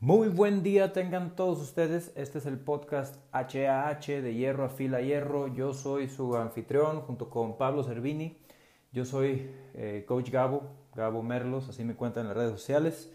Muy 0.00 0.28
buen 0.28 0.62
día 0.62 0.92
tengan 0.92 1.36
todos 1.36 1.60
ustedes. 1.60 2.12
Este 2.16 2.38
es 2.38 2.46
el 2.46 2.58
podcast 2.58 3.16
HAH 3.30 4.22
de 4.22 4.34
Hierro 4.34 4.64
a 4.64 4.68
Fila 4.70 5.00
Hierro. 5.00 5.46
Yo 5.48 5.72
soy 5.72 6.08
su 6.08 6.36
anfitrión 6.36 7.02
junto 7.02 7.30
con 7.30 7.56
Pablo 7.58 7.84
Cervini. 7.84 8.36
Yo 8.90 9.04
soy 9.04 9.50
eh, 9.74 10.04
Coach 10.08 10.30
Gabo, 10.30 10.62
Gabo 10.96 11.22
Merlos, 11.22 11.68
así 11.68 11.84
me 11.84 11.94
cuentan 11.94 12.22
en 12.22 12.28
las 12.28 12.36
redes 12.38 12.52
sociales. 12.52 13.12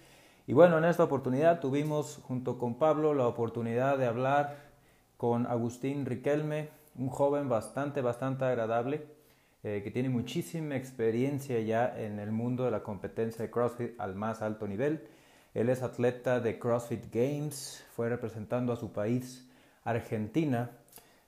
Y 0.48 0.54
bueno, 0.54 0.78
en 0.78 0.86
esta 0.86 1.04
oportunidad 1.04 1.60
tuvimos 1.60 2.22
junto 2.24 2.58
con 2.58 2.76
Pablo 2.76 3.14
la 3.14 3.28
oportunidad 3.28 3.98
de 3.98 4.06
hablar 4.06 4.72
con 5.18 5.48
Agustín 5.48 6.06
Riquelme, 6.06 6.70
un 6.96 7.10
joven 7.10 7.50
bastante, 7.50 8.02
bastante 8.02 8.46
agradable, 8.46 9.08
eh, 9.64 9.82
que 9.84 9.92
tiene 9.92 10.10
muchísima 10.10 10.76
experiencia 10.76 11.60
ya 11.62 11.94
en 11.98 12.20
el 12.20 12.32
mundo 12.32 12.66
de 12.66 12.72
la 12.72 12.84
competencia 12.84 13.46
de 13.46 13.52
CrossFit 13.52 14.00
al 14.00 14.16
más 14.16 14.42
alto 14.42 14.68
nivel. 14.68 15.08
Él 15.54 15.70
es 15.70 15.84
atleta 15.84 16.40
de 16.40 16.60
CrossFit 16.60 17.14
Games, 17.14 17.86
fue 17.96 18.10
representando 18.10 18.74
a 18.74 18.76
su 18.76 18.92
país, 18.92 19.50
Argentina. 19.84 20.72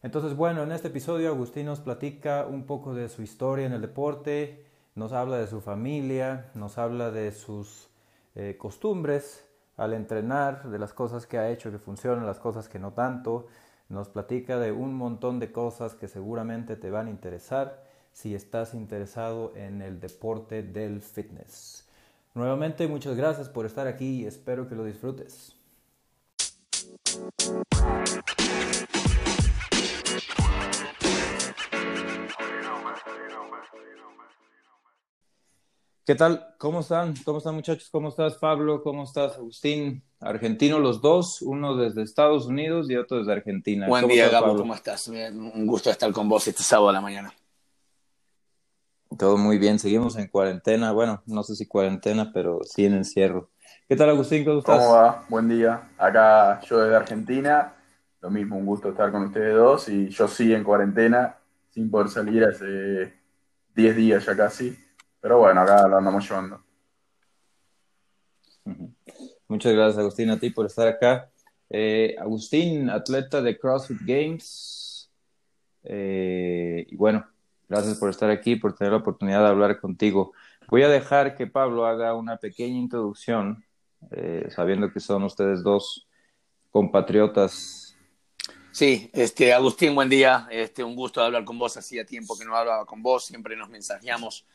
Entonces, 0.01 0.35
bueno, 0.35 0.63
en 0.63 0.71
este 0.71 0.89
episodio 0.89 1.29
Agustín 1.29 1.67
nos 1.67 1.79
platica 1.79 2.45
un 2.45 2.65
poco 2.65 2.93
de 2.93 3.09
su 3.09 3.21
historia 3.21 3.65
en 3.65 3.73
el 3.73 3.81
deporte, 3.81 4.65
nos 4.95 5.13
habla 5.13 5.37
de 5.37 5.47
su 5.47 5.61
familia, 5.61 6.51
nos 6.53 6.77
habla 6.77 7.11
de 7.11 7.31
sus 7.31 7.89
eh, 8.35 8.55
costumbres 8.57 9.45
al 9.77 9.93
entrenar, 9.93 10.69
de 10.69 10.79
las 10.79 10.93
cosas 10.93 11.25
que 11.25 11.37
ha 11.37 11.49
hecho 11.49 11.71
que 11.71 11.79
funcionan, 11.79 12.25
las 12.25 12.39
cosas 12.39 12.69
que 12.69 12.79
no 12.79 12.93
tanto. 12.93 13.47
Nos 13.87 14.09
platica 14.09 14.59
de 14.59 14.71
un 14.71 14.93
montón 14.95 15.39
de 15.39 15.51
cosas 15.51 15.93
que 15.93 16.07
seguramente 16.07 16.75
te 16.75 16.89
van 16.89 17.07
a 17.07 17.11
interesar 17.11 17.83
si 18.11 18.33
estás 18.33 18.73
interesado 18.73 19.53
en 19.55 19.81
el 19.81 19.99
deporte 19.99 20.63
del 20.63 21.01
fitness. 21.01 21.87
Nuevamente, 22.33 22.87
muchas 22.87 23.15
gracias 23.15 23.49
por 23.49 23.65
estar 23.65 23.87
aquí 23.87 24.21
y 24.21 24.25
espero 24.25 24.67
que 24.67 24.75
lo 24.75 24.85
disfrutes. 24.85 25.55
¿Qué 36.05 36.13
tal? 36.13 36.53
¿Cómo 36.59 36.81
están? 36.81 37.15
¿Cómo 37.25 37.39
están 37.39 37.55
muchachos? 37.55 37.89
¿Cómo 37.89 38.09
estás 38.09 38.35
Pablo? 38.35 38.83
¿Cómo 38.83 39.05
estás 39.05 39.37
Agustín? 39.37 40.03
Argentino 40.19 40.77
los 40.77 41.01
dos, 41.01 41.41
uno 41.41 41.75
desde 41.75 42.03
Estados 42.03 42.45
Unidos 42.45 42.91
y 42.91 42.95
otro 42.95 43.17
desde 43.17 43.31
Argentina. 43.31 43.87
Buen 43.87 44.07
día 44.07 44.29
Gabo, 44.29 44.55
¿cómo 44.55 44.75
estás? 44.75 45.07
Un 45.07 45.65
gusto 45.65 45.89
estar 45.89 46.11
con 46.11 46.29
vos 46.29 46.47
este 46.47 46.61
sábado 46.61 46.89
a 46.89 46.93
la 46.93 47.01
mañana. 47.01 47.33
Todo 49.17 49.35
muy 49.37 49.57
bien, 49.57 49.79
seguimos 49.79 50.15
en 50.17 50.27
cuarentena, 50.27 50.91
bueno, 50.91 51.23
no 51.25 51.41
sé 51.41 51.55
si 51.55 51.65
cuarentena, 51.65 52.29
pero 52.31 52.59
sí 52.63 52.85
en 52.85 52.93
encierro. 52.93 53.49
¿Qué 53.89 53.95
tal 53.95 54.11
Agustín? 54.11 54.45
¿Cómo 54.45 54.59
estás? 54.59 54.77
¿Cómo 54.77 54.93
va? 54.93 55.25
Buen 55.27 55.49
día. 55.49 55.89
Acá 55.97 56.61
yo 56.69 56.81
desde 56.81 56.97
Argentina, 56.97 57.73
lo 58.21 58.29
mismo, 58.29 58.57
un 58.57 58.67
gusto 58.67 58.89
estar 58.89 59.11
con 59.11 59.23
ustedes 59.23 59.55
dos 59.55 59.89
y 59.89 60.09
yo 60.09 60.27
sí 60.27 60.53
en 60.53 60.63
cuarentena, 60.63 61.37
sin 61.71 61.89
poder 61.89 62.09
salir 62.09 62.43
hace 62.43 63.11
10 63.73 63.95
días 63.95 64.23
ya 64.23 64.37
casi 64.37 64.84
pero 65.25 65.39
bueno, 65.39 65.61
acá 65.61 65.87
lo 65.87 65.97
andamos 65.97 66.29
llevando. 66.29 66.63
Muchas 69.47 69.73
gracias, 69.73 69.97
Agustín, 69.97 70.29
a 70.29 70.39
ti 70.39 70.51
por 70.51 70.67
estar 70.67 70.87
acá. 70.87 71.31
Eh, 71.67 72.15
Agustín, 72.19 72.91
atleta 72.91 73.41
de 73.41 73.57
CrossFit 73.57 74.01
Games. 74.01 75.09
Eh, 75.83 76.85
y 76.87 76.95
bueno, 76.95 77.25
gracias 77.67 77.97
por 77.97 78.11
estar 78.11 78.29
aquí, 78.29 78.55
por 78.55 78.75
tener 78.75 78.93
la 78.93 78.99
oportunidad 78.99 79.39
de 79.39 79.47
hablar 79.47 79.79
contigo. 79.79 80.33
Voy 80.69 80.83
a 80.83 80.89
dejar 80.89 81.35
que 81.35 81.47
Pablo 81.47 81.87
haga 81.87 82.13
una 82.13 82.37
pequeña 82.37 82.77
introducción, 82.77 83.65
eh, 84.11 84.47
sabiendo 84.51 84.93
que 84.93 84.99
son 84.99 85.23
ustedes 85.23 85.63
dos 85.63 86.07
compatriotas. 86.69 87.97
Sí, 88.71 89.09
este, 89.11 89.55
Agustín, 89.55 89.95
buen 89.95 90.07
día. 90.07 90.47
Este, 90.51 90.83
un 90.83 90.95
gusto 90.95 91.19
hablar 91.19 91.43
con 91.45 91.57
vos. 91.57 91.77
Hacía 91.77 92.05
tiempo 92.05 92.37
que 92.37 92.45
no 92.45 92.55
hablaba 92.55 92.85
con 92.85 93.01
vos, 93.01 93.25
siempre 93.25 93.55
nos 93.55 93.69
mensajeamos 93.69 94.45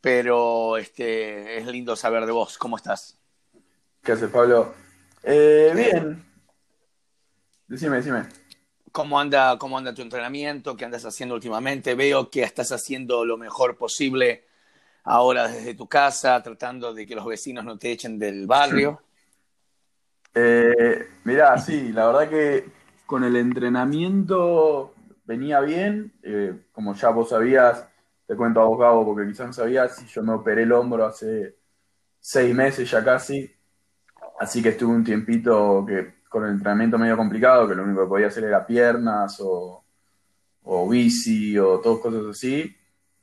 pero 0.00 0.76
este, 0.76 1.58
es 1.58 1.66
lindo 1.66 1.96
saber 1.96 2.26
de 2.26 2.32
vos. 2.32 2.58
¿Cómo 2.58 2.76
estás? 2.76 3.18
¿Qué 4.02 4.12
haces, 4.12 4.30
Pablo? 4.30 4.74
Eh, 5.22 5.72
bien. 5.74 6.24
Decime, 7.66 7.96
decime. 7.96 8.26
¿Cómo 8.92 9.20
anda, 9.20 9.58
¿Cómo 9.58 9.76
anda 9.76 9.94
tu 9.94 10.02
entrenamiento? 10.02 10.76
¿Qué 10.76 10.84
andas 10.84 11.04
haciendo 11.04 11.34
últimamente? 11.34 11.94
Veo 11.94 12.30
que 12.30 12.42
estás 12.42 12.72
haciendo 12.72 13.24
lo 13.24 13.36
mejor 13.36 13.76
posible 13.76 14.44
ahora 15.04 15.48
desde 15.48 15.74
tu 15.74 15.86
casa, 15.88 16.42
tratando 16.42 16.94
de 16.94 17.06
que 17.06 17.14
los 17.14 17.26
vecinos 17.26 17.64
no 17.64 17.78
te 17.78 17.92
echen 17.92 18.18
del 18.18 18.46
barrio. 18.46 19.00
Eh, 20.34 21.08
mirá, 21.24 21.58
sí, 21.58 21.92
la 21.92 22.06
verdad 22.06 22.28
que 22.28 22.70
con 23.06 23.24
el 23.24 23.36
entrenamiento 23.36 24.94
venía 25.24 25.60
bien. 25.60 26.12
Eh, 26.22 26.54
como 26.72 26.94
ya 26.94 27.10
vos 27.10 27.30
sabías, 27.30 27.86
te 28.28 28.36
cuento 28.36 28.60
a 28.60 28.66
vos, 28.66 28.78
Gabo, 28.78 29.06
porque 29.06 29.26
quizás 29.26 29.46
no 29.46 29.52
sabías, 29.54 30.06
yo 30.06 30.22
me 30.22 30.34
operé 30.34 30.64
el 30.64 30.72
hombro 30.72 31.06
hace 31.06 31.56
seis 32.20 32.54
meses 32.54 32.90
ya 32.90 33.02
casi, 33.02 33.50
así 34.38 34.62
que 34.62 34.68
estuve 34.68 34.94
un 34.94 35.02
tiempito 35.02 35.82
que 35.86 36.18
con 36.28 36.44
el 36.44 36.50
entrenamiento 36.50 36.98
medio 36.98 37.16
complicado, 37.16 37.66
que 37.66 37.74
lo 37.74 37.84
único 37.84 38.02
que 38.02 38.08
podía 38.08 38.26
hacer 38.26 38.44
era 38.44 38.66
piernas 38.66 39.38
o, 39.40 39.82
bici 40.90 41.58
o 41.58 41.80
todas 41.80 42.00
cosas 42.00 42.26
así. 42.30 42.76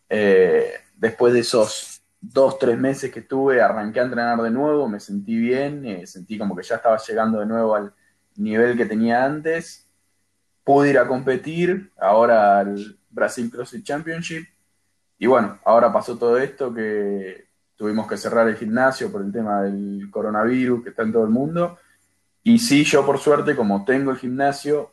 Eh, 0.10 0.74
después 0.96 1.34
de 1.36 1.42
esos 1.42 2.02
dos, 2.20 2.58
tres 2.58 2.76
meses 2.80 3.12
que 3.12 3.20
estuve, 3.20 3.62
arranqué 3.62 4.00
a 4.00 4.06
entrenar 4.06 4.42
de 4.42 4.50
nuevo, 4.50 4.90
me 4.90 5.00
sentí 5.00 5.38
bien, 5.38 5.86
eh, 5.86 6.08
sentí 6.08 6.36
como 6.40 6.56
que 6.56 6.64
ya 6.64 6.78
estaba 6.78 6.98
llegando 6.98 7.40
de 7.42 7.46
nuevo 7.46 7.76
al 7.76 7.94
nivel 8.38 8.76
que 8.76 8.88
tenía 8.88 9.24
antes. 9.24 9.88
Pude 10.64 10.90
ir 10.90 10.98
a 10.98 11.08
competir 11.08 11.92
ahora 11.96 12.58
al 12.58 12.98
Brasil 13.12 13.52
CrossFit 13.52 13.86
Championship 13.86 14.55
y 15.18 15.28
bueno, 15.28 15.60
ahora 15.64 15.92
pasó 15.94 16.18
todo 16.18 16.38
esto 16.38 16.74
que 16.74 17.48
tuvimos 17.76 18.08
que 18.08 18.18
cerrar 18.18 18.48
el 18.48 18.56
gimnasio 18.56 19.12
por 19.12 19.22
el 19.22 19.32
tema 19.32 19.64
del 19.64 20.10
coronavirus 20.12 20.84
que 20.84 20.90
está 20.90 21.04
en 21.04 21.14
todo 21.14 21.24
el 21.24 21.30
mundo. 21.30 21.78
Y 22.44 22.60
sí, 22.60 22.84
yo 22.84 23.06
por 23.06 23.18
suerte, 23.18 23.56
como 23.56 23.86
tengo 23.86 24.12
el 24.12 24.18
gimnasio 24.18 24.92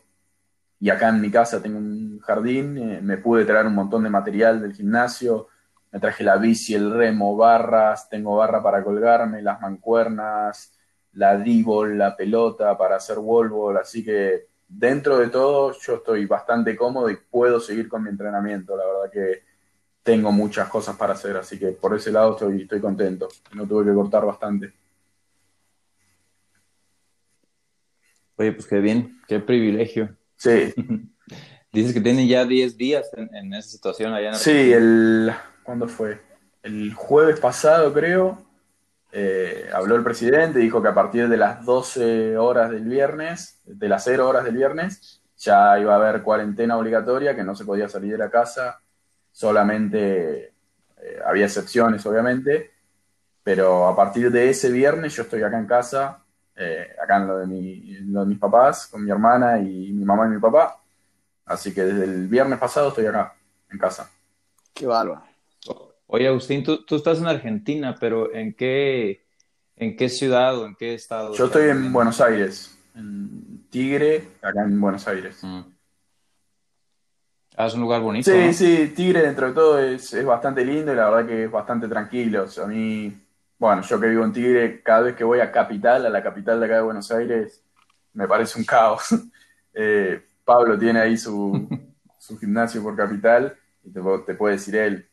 y 0.81 0.91
acá 0.91 1.09
en 1.09 1.21
mi 1.21 1.31
casa 1.31 1.63
tengo 1.63 1.79
un 1.79 2.21
jardín, 2.21 2.79
eh, 2.79 3.01
me 3.03 3.19
pude 3.19 3.45
traer 3.45 3.67
un 3.67 3.75
montón 3.75 4.03
de 4.05 4.11
material 4.11 4.61
del 4.61 4.75
gimnasio. 4.75 5.49
Me 5.93 6.01
traje 6.01 6.25
la 6.25 6.37
bici, 6.37 6.75
el 6.75 6.93
remo, 6.93 7.37
barras, 7.37 8.09
tengo 8.09 8.37
barra 8.37 8.63
para 8.63 8.83
colgarme, 8.83 9.43
las 9.43 9.61
mancuernas, 9.61 10.73
la 11.13 11.37
d 11.37 11.65
la 11.95 12.17
pelota 12.17 12.77
para 12.79 12.97
hacer 12.97 13.19
wall 13.19 13.77
así 13.77 14.03
que 14.03 14.47
dentro 14.67 15.19
de 15.19 15.29
todo 15.29 15.73
yo 15.79 15.97
estoy 15.97 16.25
bastante 16.25 16.75
cómodo 16.75 17.11
y 17.11 17.17
puedo 17.17 17.61
seguir 17.61 17.89
con 17.89 18.03
mi 18.03 18.11
entrenamiento. 18.11 18.77
La 18.77 18.87
verdad 18.87 19.11
que 19.13 19.52
tengo 20.03 20.33
muchas 20.33 20.69
cosas 20.69 20.97
para 20.97 21.15
hacer, 21.15 21.37
así 21.37 21.59
que 21.59 21.69
por 21.69 21.95
ese 21.95 22.11
lado 22.11 22.33
estoy, 22.33 22.63
estoy 22.63 22.81
contento. 22.81 23.29
No 23.55 23.67
tuve 23.67 23.85
que 23.85 23.95
cortar 23.95 24.27
bastante. 24.27 24.73
Oye, 28.37 28.53
pues 28.53 28.67
qué 28.67 28.81
bien, 28.81 29.21
qué 29.29 29.39
privilegio. 29.39 30.17
Sí. 30.37 30.75
Dices 31.73 31.95
que 31.95 32.01
tienen 32.01 32.29
ya 32.29 32.45
10 32.45 32.77
días 32.77 33.11
en, 33.17 33.55
esa 33.55 33.69
situación 33.69 34.13
allá 34.13 34.31
en 34.31 34.35
Sí, 34.35 34.73
el, 34.73 35.33
¿cuándo 35.63 35.89
fue? 35.89 36.21
El 36.63 36.93
jueves 36.93 37.41
pasado, 37.41 37.93
creo, 37.95 38.45
eh, 39.11 39.71
habló 39.73 39.97
el 39.97 40.03
presidente, 40.03 40.59
dijo 40.59 40.83
que 40.83 40.89
a 40.89 40.95
partir 40.95 41.29
de 41.29 41.37
las 41.39 41.65
12 41.65 42.37
horas 42.37 42.71
del 42.71 42.85
viernes, 42.85 43.63
de 43.65 43.89
las 43.89 44.05
0 44.05 44.29
horas 44.29 44.45
del 44.45 44.57
viernes, 44.57 45.23
ya 45.39 45.79
iba 45.79 45.95
a 45.95 45.97
haber 45.97 46.23
cuarentena 46.23 46.77
obligatoria, 46.77 47.35
que 47.35 47.43
no 47.43 47.55
se 47.55 47.65
podía 47.65 47.89
salir 47.89 48.13
de 48.13 48.19
la 48.19 48.31
casa 48.31 48.83
solamente 49.33 50.45
eh, 50.45 51.19
había 51.27 51.47
excepciones, 51.47 52.05
obviamente, 52.07 52.71
pero 53.43 53.89
a 53.89 53.97
partir 53.97 54.31
de 54.31 54.51
ese 54.51 54.71
viernes 54.71 55.15
yo 55.15 55.23
estoy 55.23 55.43
acá 55.43 55.59
en 55.59 55.67
casa, 55.67 56.23
eh, 56.55 56.95
acá 57.03 57.17
en 57.17 57.27
lo, 57.27 57.39
de 57.39 58.27
mis 58.27 58.39
papás, 58.39 58.87
con 58.87 59.05
mi 59.05 59.11
hermana 59.11 59.59
y 59.59 59.93
mi 59.93 60.05
mamá 60.05 60.27
y 60.27 60.31
mi 60.31 60.41
papá, 60.41 60.81
así 61.47 61.75
que 61.75 61.83
desde 61.83 62.05
el 62.05 62.29
viernes 62.29 62.59
pasado 62.59 62.89
estoy 62.89 63.07
acá, 63.07 63.35
en 63.71 63.79
casa. 63.79 64.11
Qué 64.73 64.87
bárbaro. 64.87 65.25
Oye, 66.07 66.29
Agustín, 66.29 66.63
tú, 66.63 66.85
estás 66.91 67.19
en 67.21 67.27
Argentina, 67.27 67.97
pero 67.99 68.35
¿en 68.35 68.55
qué, 68.55 69.25
¿en 69.77 69.97
qué 69.97 70.11
ciudad 70.11 70.59
o 70.59 70.67
en 70.67 70.75
qué 70.75 70.93
estado? 70.93 71.35
Yo 71.35 71.47
estoy 71.47 71.71
en 71.71 71.91
Buenos 71.91 72.21
Aires, 72.21 72.79
en 72.95 73.65
Tigre, 73.71 74.29
acá 74.43 74.63
en 74.63 74.79
Buenos 74.79 75.09
Aires. 75.09 75.39
Mm. 75.43 75.63
Ah, 77.57 77.67
es 77.67 77.75
un 77.75 77.83
lugar 77.83 78.01
bonito. 78.01 78.31
Sí, 78.31 78.55
sí, 78.55 78.93
Tigre 78.95 79.23
dentro 79.23 79.49
de 79.49 79.53
todo 79.53 79.79
es, 79.79 80.25
bastante 80.25 80.65
lindo 80.65 80.93
y 80.93 80.97
la 80.97 81.11
verdad 81.11 81.29
que 81.29 81.45
es 81.45 81.51
bastante 81.51 81.89
tranquilo. 81.89 82.47
a 82.63 82.67
mí, 82.67 83.15
bueno, 83.59 83.83
yo 83.83 84.01
que 84.01 84.09
vivo 84.09 84.25
en 84.25 84.33
Tigre, 84.33 84.83
cada 84.83 85.03
vez 85.03 85.17
que 85.17 85.25
voy 85.25 85.41
a 85.41 85.53
Capital, 85.53 86.07
a 86.07 86.11
la 86.11 86.23
capital 86.23 86.61
de 86.61 86.67
acá 86.67 86.77
de 86.77 86.83
Buenos 86.83 87.11
Aires, 87.11 87.63
me 88.15 88.27
parece 88.27 88.59
un 88.59 88.65
caos. 88.65 89.09
Eh, 89.75 90.23
Pablo 90.45 90.79
tiene 90.79 91.01
ahí 91.01 91.17
su, 91.17 91.67
su 92.19 92.39
gimnasio 92.39 92.83
por 92.83 92.95
capital 92.95 93.57
y 93.83 93.91
te, 93.91 94.03
te 94.27 94.35
puede 94.35 94.57
decir 94.57 94.77
él 94.77 95.09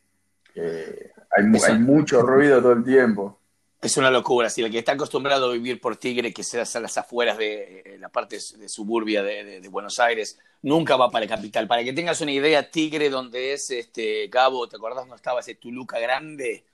que 0.52 1.12
hay, 1.30 1.44
hay 1.66 1.78
mucho 1.78 2.20
ruido 2.20 2.60
todo 2.60 2.72
el 2.72 2.84
tiempo. 2.84 3.40
Es 3.80 3.96
una 3.96 4.10
locura. 4.10 4.50
Si 4.50 4.62
el 4.62 4.70
que 4.70 4.78
está 4.78 4.92
acostumbrado 4.92 5.48
a 5.48 5.52
vivir 5.52 5.80
por 5.80 5.96
Tigre, 5.96 6.34
que 6.34 6.44
sea 6.44 6.64
a 6.74 6.80
las 6.80 6.98
afueras 6.98 7.38
de 7.38 7.80
eh, 7.80 7.98
la 7.98 8.10
parte 8.10 8.36
de 8.36 8.68
suburbia 8.68 9.22
de, 9.22 9.66
Buenos 9.70 9.98
Aires, 9.98 10.38
nunca 10.62 10.96
va 10.96 11.10
para 11.10 11.26
la 11.26 11.36
capital. 11.36 11.66
Para 11.66 11.84
que 11.84 11.92
tengas 11.92 12.20
una 12.20 12.32
idea, 12.32 12.70
Tigre, 12.70 13.10
donde 13.10 13.52
es 13.52 13.70
este 13.70 14.28
Gabo, 14.28 14.68
¿te 14.68 14.76
acordás 14.76 15.00
dónde 15.00 15.16
estaba 15.16 15.40
ese 15.40 15.54
Tuluca 15.54 15.98
grande? 15.98 16.64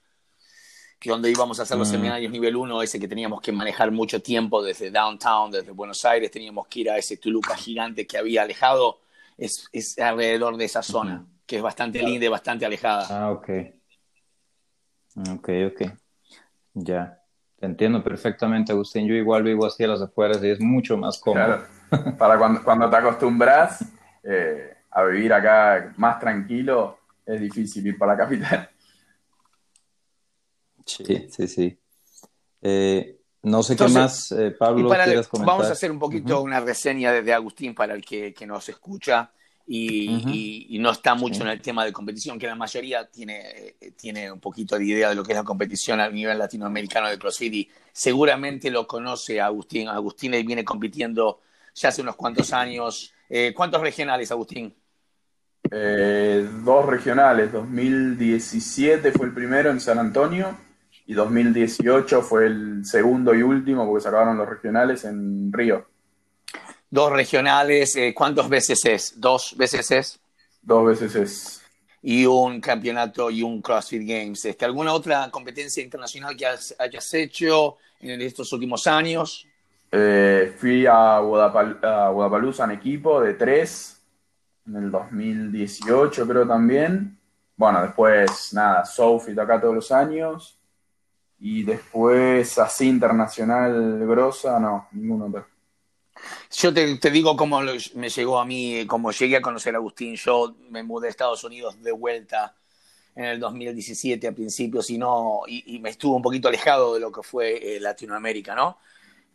Que 0.99 1.09
donde 1.09 1.29
íbamos 1.29 1.59
a 1.59 1.63
hacer 1.63 1.77
los 1.77 1.89
mm. 1.89 1.91
seminarios 1.91 2.31
nivel 2.31 2.55
1, 2.55 2.81
ese 2.81 2.99
que 2.99 3.07
teníamos 3.07 3.41
que 3.41 3.51
manejar 3.51 3.91
mucho 3.91 4.21
tiempo 4.21 4.63
desde 4.63 4.89
downtown, 4.89 5.51
desde 5.51 5.71
Buenos 5.71 6.03
Aires, 6.05 6.31
teníamos 6.31 6.67
que 6.67 6.79
ir 6.81 6.89
a 6.89 6.97
ese 6.97 7.17
Tuluca 7.17 7.55
gigante 7.55 8.07
que 8.07 8.17
había 8.17 8.41
alejado, 8.41 8.99
es, 9.37 9.67
es 9.71 9.97
alrededor 9.99 10.57
de 10.57 10.65
esa 10.65 10.81
zona, 10.81 11.25
que 11.45 11.57
es 11.57 11.61
bastante 11.61 12.01
linda 12.01 12.25
y 12.25 12.29
bastante 12.29 12.65
alejada. 12.65 13.07
Ah, 13.09 13.31
ok. 13.31 13.49
Ok, 15.33 15.49
ok. 15.67 15.91
Ya, 16.73 17.23
te 17.59 17.65
entiendo 17.65 18.03
perfectamente, 18.03 18.71
Agustín. 18.71 19.07
Yo 19.07 19.15
igual 19.15 19.43
vivo 19.43 19.65
así 19.65 19.83
a 19.83 19.87
las 19.87 20.01
afueras 20.01 20.43
y 20.43 20.49
es 20.49 20.59
mucho 20.59 20.97
más 20.97 21.19
cómodo. 21.19 21.63
Para 22.17 22.37
cuando, 22.37 22.63
cuando 22.63 22.89
te 22.89 22.95
acostumbras 22.97 23.85
eh, 24.23 24.75
a 24.91 25.03
vivir 25.03 25.33
acá 25.33 25.93
más 25.97 26.19
tranquilo, 26.19 26.99
es 27.25 27.41
difícil 27.41 27.85
ir 27.87 27.97
para 27.97 28.13
la 28.13 28.17
capital. 28.17 28.69
Sí, 30.85 31.27
sí, 31.29 31.47
sí. 31.47 31.79
Eh, 32.61 33.19
no 33.43 33.63
sé 33.63 33.75
qué 33.75 33.87
más, 33.87 34.31
eh, 34.31 34.51
Pablo, 34.51 34.89
quieras 34.89 35.27
comentar. 35.27 35.55
Vamos 35.55 35.67
a 35.67 35.73
hacer 35.73 35.91
un 35.91 35.99
poquito 35.99 36.41
una 36.41 36.59
reseña 36.59 37.11
de, 37.11 37.33
Agustín 37.33 37.75
para 37.75 37.93
el 37.93 38.03
que, 38.03 38.33
que 38.33 38.47
nos 38.47 38.67
escucha 38.69 39.31
y, 39.67 40.77
no 40.79 40.91
está 40.91 41.15
mucho 41.15 41.41
en 41.41 41.49
el 41.49 41.61
tema 41.61 41.83
de 41.83 41.91
competición, 41.91 42.39
que 42.39 42.47
la 42.47 42.55
mayoría 42.55 43.05
tiene, 43.05 43.75
eh, 43.81 43.91
tiene 43.97 44.31
un 44.31 44.39
poquito 44.39 44.77
de 44.77 44.85
idea 44.85 45.09
de 45.09 45.15
lo 45.15 45.23
que 45.23 45.33
es 45.33 45.37
la 45.37 45.43
competición 45.43 45.99
a 45.99 46.09
nivel 46.09 46.37
latinoamericano 46.37 47.09
de 47.09 47.19
CrossFit 47.19 47.53
y 47.53 47.69
seguramente 47.91 48.71
lo 48.71 48.87
conoce 48.87 49.41
Agustín. 49.41 49.89
Agustín 49.89 50.31
viene 50.45 50.63
compitiendo 50.63 51.41
ya 51.79 51.89
hace 51.89 52.01
unos 52.01 52.15
cuantos 52.15 52.51
años. 52.53 53.13
Eh, 53.29 53.53
¿Cuántos 53.55 53.81
regionales, 53.81 54.31
Agustín? 54.31 54.73
Eh, 55.71 56.47
dos 56.63 56.85
regionales. 56.85 57.51
2017 57.51 59.11
fue 59.11 59.27
el 59.27 59.33
primero 59.33 59.69
en 59.69 59.79
San 59.79 59.99
Antonio 59.99 60.57
y 61.05 61.13
2018 61.13 62.21
fue 62.21 62.47
el 62.47 62.85
segundo 62.85 63.33
y 63.33 63.41
último 63.41 63.85
porque 63.85 64.01
se 64.01 64.07
acabaron 64.09 64.37
los 64.37 64.47
regionales 64.47 65.03
en 65.05 65.51
Río 65.51 65.85
dos 66.89 67.11
regionales, 67.11 67.95
eh, 67.95 68.13
¿cuántas 68.13 68.47
veces 68.49 68.83
es? 68.85 69.13
¿Dos 69.19 69.55
veces 69.57 69.91
es? 69.91 70.19
Dos 70.61 70.85
veces 70.85 71.15
es. 71.15 71.61
Y 72.01 72.25
un 72.25 72.61
campeonato 72.61 73.29
y 73.29 73.43
un 73.43 73.61
CrossFit 73.61 74.07
Games. 74.07 74.45
Este, 74.45 74.65
¿Alguna 74.65 74.93
otra 74.93 75.29
competencia 75.31 75.83
internacional 75.83 76.35
que 76.37 76.45
hayas 76.45 77.13
hecho 77.13 77.77
en 77.99 78.21
estos 78.21 78.51
últimos 78.53 78.87
años? 78.87 79.46
Eh, 79.91 80.53
fui 80.57 80.85
a, 80.85 81.19
Guadalajara 81.19 82.65
en 82.65 82.71
equipo 82.71 83.21
de 83.21 83.33
tres, 83.35 84.01
en 84.65 84.75
el 84.75 84.91
2018 84.91 86.27
creo 86.27 86.47
también. 86.47 87.17
Bueno, 87.55 87.81
después, 87.81 88.53
nada, 88.53 88.85
Sofit 88.85 89.37
acá 89.39 89.59
todos 89.59 89.75
los 89.75 89.91
años. 89.91 90.59
Y 91.39 91.63
después 91.63 92.57
así 92.57 92.89
internacional 92.89 93.99
grosa, 94.07 94.59
no, 94.59 94.87
ninguno 94.91 95.27
otro. 95.27 95.45
Yo 96.51 96.73
te, 96.73 97.11
digo 97.11 97.35
cómo 97.37 97.61
me 97.61 98.09
llegó 98.09 98.39
a 98.39 98.45
mí, 98.45 98.85
cómo 98.87 99.11
llegué 99.11 99.37
a 99.37 99.41
conocer 99.41 99.75
a 99.75 99.77
Agustín. 99.77 100.15
Yo 100.15 100.55
me 100.69 100.83
mudé 100.83 101.07
a 101.07 101.09
Estados 101.11 101.43
Unidos 101.43 101.81
de 101.81 101.91
vuelta 101.91 102.55
en 103.15 103.25
el 103.25 103.39
2017 103.39 104.27
a 104.27 104.31
principios 104.31 104.89
y, 104.89 104.97
no, 104.97 105.41
y, 105.47 105.79
me 105.79 105.89
estuve 105.89 106.15
un 106.15 106.21
poquito 106.21 106.47
alejado 106.47 106.93
de 106.95 106.99
lo 106.99 107.11
que 107.11 107.23
fue 107.23 107.75
eh, 107.75 107.79
Latinoamérica, 107.79 108.55
¿no? 108.55 108.77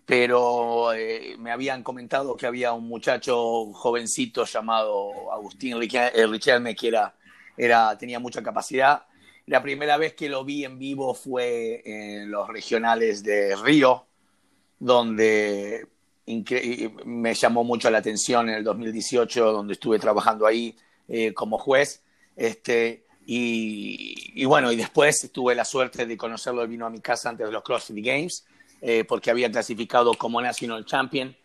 Pero 0.05 0.93
eh, 0.93 1.37
me 1.39 1.53
habían 1.53 1.83
comentado 1.83 2.37
que 2.37 2.47
había 2.47 2.73
un 2.73 2.89
muchacho 2.89 3.73
jovencito 3.73 4.45
llamado 4.45 5.33
Agustín 5.33 5.77
eh, 5.81 6.27
Richelme 6.27 6.75
que 6.75 6.89
era, 6.89 7.15
era, 7.57 7.97
tenía 7.97 8.19
mucha 8.19 8.43
capacidad. 8.43 9.05
La 9.47 9.63
primera 9.63 9.97
vez 9.97 10.15
que 10.15 10.29
lo 10.29 10.45
vi 10.45 10.65
en 10.65 10.79
vivo 10.79 11.15
fue 11.15 11.83
en 11.85 12.31
los 12.31 12.49
regionales 12.49 13.23
de 13.23 13.57
Río, 13.57 14.07
donde 14.79 15.87
me 17.05 17.35
llamó 17.35 17.65
mucho 17.65 17.91
la 17.91 17.99
atención 17.99 18.49
en 18.49 18.57
el 18.57 18.65
2018, 18.65 19.53
donde 19.53 19.75
estuve 19.75 19.99
trabajando 19.99 20.47
ahí 20.47 20.77
eh, 21.09 21.33
como 21.35 21.59
juez. 21.59 22.03
Este, 22.37 23.05
y, 23.27 24.45
bueno, 24.45 24.73
y 24.73 24.77
después 24.77 25.31
tuve 25.33 25.55
la 25.55 25.65
suerte 25.65 26.07
de 26.07 26.17
conocerlo, 26.17 26.67
vino 26.67 26.87
a 26.87 26.91
mi 26.91 27.01
casa 27.01 27.29
antes 27.29 27.47
de 27.47 27.53
los 27.53 27.63
CrossFit 27.63 28.05
Games, 28.05 28.47
eh, 28.85 29.05
porque 29.05 29.31
había 29.31 29.51
clasificado 29.51 30.13
como 30.15 30.43
National 30.43 30.85
Champion 30.85 31.37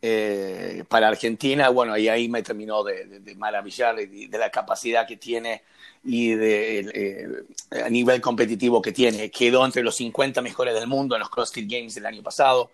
eh, 0.00 0.84
para 0.88 1.08
Argentina. 1.08 1.68
Bueno, 1.68 1.98
y 1.98 2.08
ahí 2.08 2.28
me 2.28 2.42
terminó 2.42 2.84
de, 2.84 3.34
maravillar 3.36 3.96
de, 3.96 4.28
la 4.38 4.50
capacidad 4.50 5.04
que 5.04 5.16
tiene 5.16 5.62
y 6.04 6.34
de, 6.34 7.44
a 7.84 7.90
nivel 7.90 8.20
competitivo 8.20 8.80
que 8.80 8.92
tiene. 8.92 9.30
Quedó 9.30 9.64
entre 9.64 9.82
los 9.82 9.96
50 9.96 10.40
mejores 10.40 10.72
del 10.74 10.86
mundo 10.86 11.16
en 11.16 11.20
los 11.20 11.30
CrossFit 11.30 11.68
Games 11.68 11.96
del 11.96 12.06
año 12.06 12.22
pasado. 12.22 12.70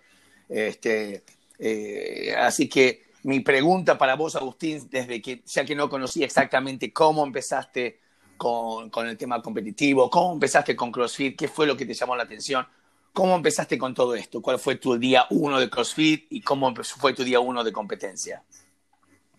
Este, 0.50 1.22
eh, 1.58 2.34
así 2.36 2.68
que 2.68 3.04
mi 3.22 3.40
pregunta 3.40 3.96
para 3.96 4.16
vos, 4.16 4.36
Agustín, 4.36 4.86
desde 4.90 5.22
que 5.22 5.42
ya 5.46 5.64
que 5.64 5.74
no 5.74 5.88
conocía 5.88 6.26
exactamente 6.26 6.92
cómo 6.92 7.24
empezaste 7.24 8.00
con, 8.36 8.90
con, 8.90 9.06
el 9.06 9.16
tema 9.16 9.40
competitivo, 9.40 10.10
cómo 10.10 10.34
empezaste 10.34 10.76
con 10.76 10.92
CrossFit, 10.92 11.38
qué 11.38 11.48
fue 11.48 11.66
lo 11.66 11.76
que 11.76 11.86
te 11.86 11.94
llamó 11.94 12.16
la 12.16 12.24
atención, 12.24 12.66
cómo 13.12 13.36
empezaste 13.36 13.78
con 13.78 13.94
todo 13.94 14.14
esto, 14.14 14.40
cuál 14.40 14.58
fue 14.58 14.76
tu 14.76 14.98
día 14.98 15.26
uno 15.30 15.58
de 15.58 15.68
CrossFit 15.68 16.26
y 16.30 16.42
cómo 16.42 16.74
fue 16.74 17.12
tu 17.12 17.24
día 17.24 17.40
uno 17.40 17.64
de 17.64 17.72
competencia. 17.72 18.42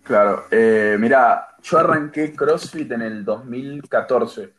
Claro, 0.03 0.45
eh, 0.51 0.97
mira, 0.99 1.55
yo 1.61 1.77
arranqué 1.77 2.33
CrossFit 2.33 2.91
en 2.91 3.01
el 3.01 3.23
2014. 3.23 4.53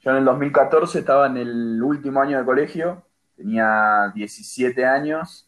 Yo 0.00 0.10
en 0.10 0.16
el 0.16 0.24
2014 0.24 0.98
estaba 1.00 1.26
en 1.26 1.36
el 1.36 1.82
último 1.82 2.20
año 2.20 2.38
de 2.38 2.44
colegio, 2.44 3.04
tenía 3.36 4.10
17 4.14 4.84
años 4.84 5.46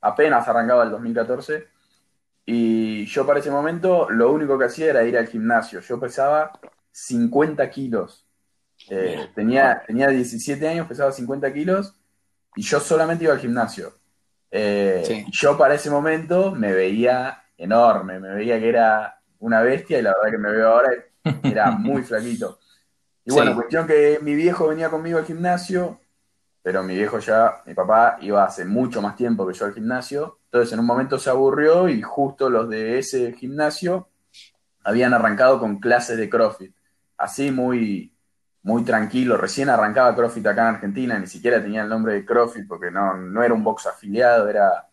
apenas 0.00 0.46
arrancaba 0.48 0.84
el 0.84 0.90
2014. 0.90 1.68
Y 2.46 3.06
yo 3.06 3.26
para 3.26 3.38
ese 3.38 3.50
momento 3.50 4.08
lo 4.10 4.32
único 4.32 4.58
que 4.58 4.64
hacía 4.64 4.90
era 4.90 5.04
ir 5.04 5.16
al 5.16 5.28
gimnasio. 5.28 5.80
Yo 5.80 6.00
pesaba 6.00 6.52
50 6.90 7.68
kilos. 7.70 8.26
Eh, 8.88 9.28
tenía, 9.34 9.82
tenía 9.86 10.08
17 10.08 10.66
años, 10.66 10.86
pesaba 10.86 11.12
50 11.12 11.52
kilos 11.52 11.99
y 12.56 12.62
yo 12.62 12.80
solamente 12.80 13.24
iba 13.24 13.32
al 13.32 13.40
gimnasio. 13.40 13.92
Eh, 14.50 15.24
yo 15.30 15.56
para 15.56 15.74
ese 15.74 15.90
momento 15.90 16.52
me 16.52 16.72
veía 16.72 17.44
enorme, 17.56 18.18
me 18.18 18.34
veía 18.34 18.58
que 18.58 18.68
era 18.68 19.20
una 19.38 19.62
bestia 19.62 19.98
y 19.98 20.02
la 20.02 20.14
verdad 20.14 20.30
que 20.32 20.38
me 20.38 20.50
veo 20.50 20.68
ahora 20.68 20.90
era 21.42 21.70
muy 21.70 22.02
flaquito. 22.02 22.58
Y 23.24 23.32
bueno, 23.32 23.54
cuestión 23.54 23.86
que 23.86 24.18
mi 24.22 24.34
viejo 24.34 24.68
venía 24.68 24.88
conmigo 24.88 25.18
al 25.18 25.26
gimnasio, 25.26 26.00
pero 26.62 26.82
mi 26.82 26.94
viejo 26.94 27.18
ya, 27.18 27.62
mi 27.66 27.74
papá 27.74 28.18
iba 28.22 28.44
hace 28.44 28.64
mucho 28.64 29.00
más 29.00 29.14
tiempo 29.14 29.46
que 29.46 29.54
yo 29.54 29.66
al 29.66 29.74
gimnasio, 29.74 30.38
entonces 30.44 30.72
en 30.72 30.80
un 30.80 30.86
momento 30.86 31.18
se 31.18 31.30
aburrió 31.30 31.88
y 31.88 32.02
justo 32.02 32.50
los 32.50 32.68
de 32.68 32.98
ese 32.98 33.32
gimnasio 33.34 34.08
habían 34.82 35.14
arrancado 35.14 35.60
con 35.60 35.78
clases 35.78 36.16
de 36.16 36.28
CrossFit, 36.28 36.74
así 37.16 37.50
muy, 37.50 38.12
muy 38.62 38.84
tranquilo, 38.84 39.36
recién 39.36 39.70
arrancaba 39.70 40.14
CrossFit 40.14 40.46
acá 40.46 40.68
en 40.68 40.74
Argentina, 40.74 41.18
ni 41.18 41.26
siquiera 41.26 41.62
tenía 41.62 41.82
el 41.82 41.88
nombre 41.88 42.14
de 42.14 42.24
CrossFit 42.26 42.68
porque 42.68 42.90
no, 42.90 43.16
no 43.16 43.42
era 43.42 43.54
un 43.54 43.64
box 43.64 43.86
afiliado, 43.86 44.48
era 44.48 44.86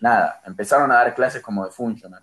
nada, 0.00 0.42
empezaron 0.44 0.90
a 0.92 0.96
dar 0.96 1.14
clases 1.14 1.42
como 1.42 1.64
de 1.64 1.70
funcional. 1.70 2.22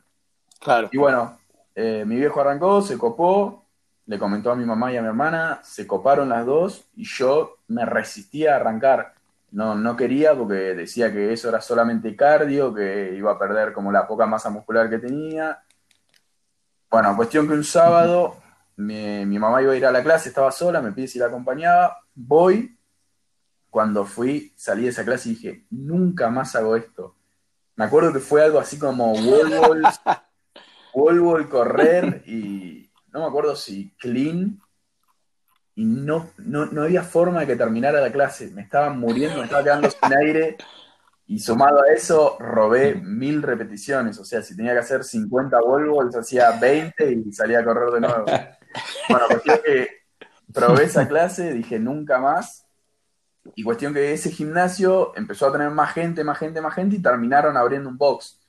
Claro. 0.60 0.90
Y 0.92 0.98
bueno, 0.98 1.40
eh, 1.74 2.04
mi 2.06 2.16
viejo 2.18 2.40
arrancó, 2.42 2.82
se 2.82 2.98
copó, 2.98 3.66
le 4.06 4.20
comentó 4.20 4.52
a 4.52 4.56
mi 4.56 4.66
mamá 4.66 4.92
y 4.92 4.98
a 4.98 5.02
mi 5.02 5.08
hermana, 5.08 5.60
se 5.64 5.88
coparon 5.88 6.30
las 6.30 6.46
dos 6.46 6.86
y 6.96 7.06
yo 7.06 7.58
me 7.68 7.86
resistía 7.86 8.54
a 8.54 8.56
arrancar. 8.58 9.14
No, 9.52 9.76
no 9.76 9.96
quería 9.96 10.36
porque 10.36 10.54
decía 10.54 11.12
que 11.12 11.32
eso 11.32 11.50
era 11.50 11.62
solamente 11.62 12.16
cardio, 12.16 12.74
que 12.74 13.14
iba 13.16 13.32
a 13.32 13.40
perder 13.40 13.72
como 13.72 13.92
la 13.92 14.08
poca 14.08 14.26
masa 14.26 14.50
muscular 14.50 14.90
que 14.90 14.98
tenía. 14.98 15.60
Bueno, 16.90 17.16
cuestión 17.16 17.48
que 17.48 17.54
un 17.54 17.64
sábado 17.64 18.43
mi, 18.76 19.40
mamá 19.40 19.62
iba 19.62 19.74
a 19.74 19.76
ir 19.76 19.86
a 19.86 19.92
la 19.92 20.04
clase, 20.04 20.30
estaba 20.30 20.52
sola, 20.52 20.82
me 20.82 20.92
pide 20.92 21.08
si 21.08 21.20
la 21.20 21.28
acompañaba, 21.28 21.98
voy. 22.14 22.78
Cuando 23.70 24.06
fui, 24.06 24.54
salí 24.56 24.84
de 24.84 24.90
esa 24.90 25.04
clase 25.04 25.30
y 25.30 25.36
dije, 25.36 25.66
nunca 25.72 26.30
más 26.30 26.56
hago 26.56 26.76
esto. 26.76 27.16
Me 27.76 27.86
acuerdo 27.86 28.14
que 28.14 28.20
fue 28.20 28.44
algo 28.44 28.60
así 28.60 28.78
como 28.78 29.14
wall 29.14 29.82
wall, 31.22 31.50
correr 31.50 32.24
y, 32.28 32.92
no 33.12 33.22
me 33.22 33.26
acuerdo 33.26 33.56
si 33.56 33.96
clean, 33.98 34.60
y 35.76 35.86
no, 35.86 36.30
no, 36.38 36.82
había 36.84 37.02
forma 37.04 37.42
de 37.42 37.48
que 37.48 37.56
terminara 37.56 38.00
la 38.00 38.12
clase. 38.12 38.52
Me 38.52 38.62
estaba 38.62 38.92
muriendo, 38.92 39.40
me 39.40 39.46
estaba 39.46 39.64
quedando 39.64 39.90
sin 39.90 40.14
aire. 40.18 40.58
Y 41.26 41.40
sumado 41.40 41.82
a 41.82 41.92
eso, 41.92 42.38
robé 42.40 42.96
mil 42.96 43.42
repeticiones. 43.42 44.20
O 44.20 44.26
sea, 44.26 44.44
si 44.44 44.56
tenía 44.56 44.74
que 44.74 44.80
hacer 44.80 45.04
50 45.04 45.60
Volvo, 45.62 46.04
hacía 46.16 46.52
20 46.52 47.12
y 47.12 47.32
salía 47.32 47.60
a 47.60 47.66
correr 47.66 47.90
de 47.92 48.02
nuevo. 48.02 48.26
Bueno, 49.10 49.28
cuestión 49.28 49.60
que 49.66 49.88
probé 50.54 50.84
esa 50.86 51.08
clase, 51.08 51.54
dije 51.54 51.80
nunca 51.80 52.20
más. 52.20 52.66
Y 53.56 53.64
cuestión 53.64 53.94
que 53.94 54.14
ese 54.14 54.32
gimnasio 54.32 55.14
empezó 55.16 55.48
a 55.48 55.52
tener 55.52 55.70
más 55.70 55.94
gente, 55.94 56.24
más 56.24 56.38
gente, 56.38 56.62
más 56.62 56.74
gente 56.74 56.96
y 56.96 57.02
terminaron 57.02 57.58
abriendo 57.58 57.90
un 57.90 57.98
box. 57.98 58.40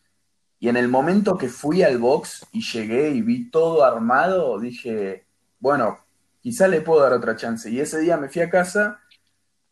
Y 0.60 0.68
en 0.68 0.76
el 0.76 0.88
momento 0.88 1.36
que 1.36 1.48
fui 1.48 1.82
al 1.82 1.98
box 1.98 2.46
y 2.52 2.62
llegué 2.62 3.10
y 3.10 3.22
vi 3.22 3.50
todo 3.50 3.84
armado, 3.84 4.58
dije, 4.60 5.26
bueno, 5.58 5.98
quizá 6.40 6.68
le 6.68 6.80
puedo 6.80 7.02
dar 7.02 7.12
otra 7.12 7.36
chance. 7.36 7.68
Y 7.70 7.80
ese 7.80 7.98
día 7.98 8.16
me 8.16 8.28
fui 8.28 8.42
a 8.42 8.50
casa 8.50 9.00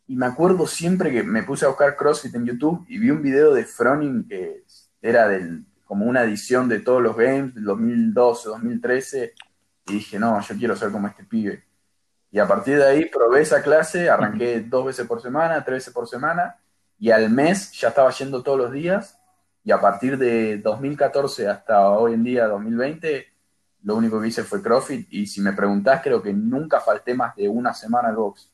y 0.07 0.15
me 0.15 0.25
acuerdo 0.25 0.67
siempre 0.67 1.11
que 1.11 1.23
me 1.23 1.43
puse 1.43 1.65
a 1.65 1.69
buscar 1.69 1.95
CrossFit 1.95 2.35
en 2.35 2.45
YouTube 2.45 2.85
y 2.89 2.99
vi 2.99 3.09
un 3.09 3.21
video 3.21 3.53
de 3.53 3.63
Froning 3.63 4.27
que 4.27 4.63
era 5.01 5.27
del, 5.27 5.65
como 5.85 6.05
una 6.05 6.23
edición 6.23 6.67
de 6.67 6.79
todos 6.79 7.01
los 7.01 7.15
games 7.15 7.55
del 7.55 7.65
2012, 7.65 8.49
2013. 8.49 9.33
Y 9.87 9.93
dije, 9.93 10.19
no, 10.19 10.39
yo 10.41 10.55
quiero 10.55 10.75
ser 10.75 10.91
como 10.91 11.07
este 11.07 11.23
pibe. 11.23 11.63
Y 12.31 12.39
a 12.39 12.47
partir 12.47 12.77
de 12.77 12.87
ahí 12.87 13.05
probé 13.05 13.41
esa 13.41 13.61
clase, 13.61 14.09
arranqué 14.09 14.61
dos 14.61 14.85
veces 14.85 15.05
por 15.05 15.21
semana, 15.21 15.63
tres 15.63 15.77
veces 15.77 15.93
por 15.93 16.07
semana, 16.07 16.57
y 16.97 17.11
al 17.11 17.29
mes 17.29 17.71
ya 17.73 17.89
estaba 17.89 18.09
yendo 18.11 18.41
todos 18.41 18.57
los 18.57 18.71
días. 18.71 19.19
Y 19.63 19.71
a 19.71 19.79
partir 19.79 20.17
de 20.17 20.57
2014 20.57 21.47
hasta 21.47 21.89
hoy 21.91 22.13
en 22.13 22.23
día, 22.23 22.47
2020, 22.47 23.27
lo 23.83 23.95
único 23.95 24.19
que 24.19 24.29
hice 24.29 24.43
fue 24.43 24.63
CrossFit. 24.63 25.07
Y 25.11 25.27
si 25.27 25.41
me 25.41 25.53
preguntás, 25.53 26.01
creo 26.01 26.21
que 26.21 26.33
nunca 26.33 26.79
falté 26.79 27.13
más 27.13 27.35
de 27.35 27.47
una 27.47 27.73
semana 27.73 28.09
al 28.09 28.15
box. 28.15 28.51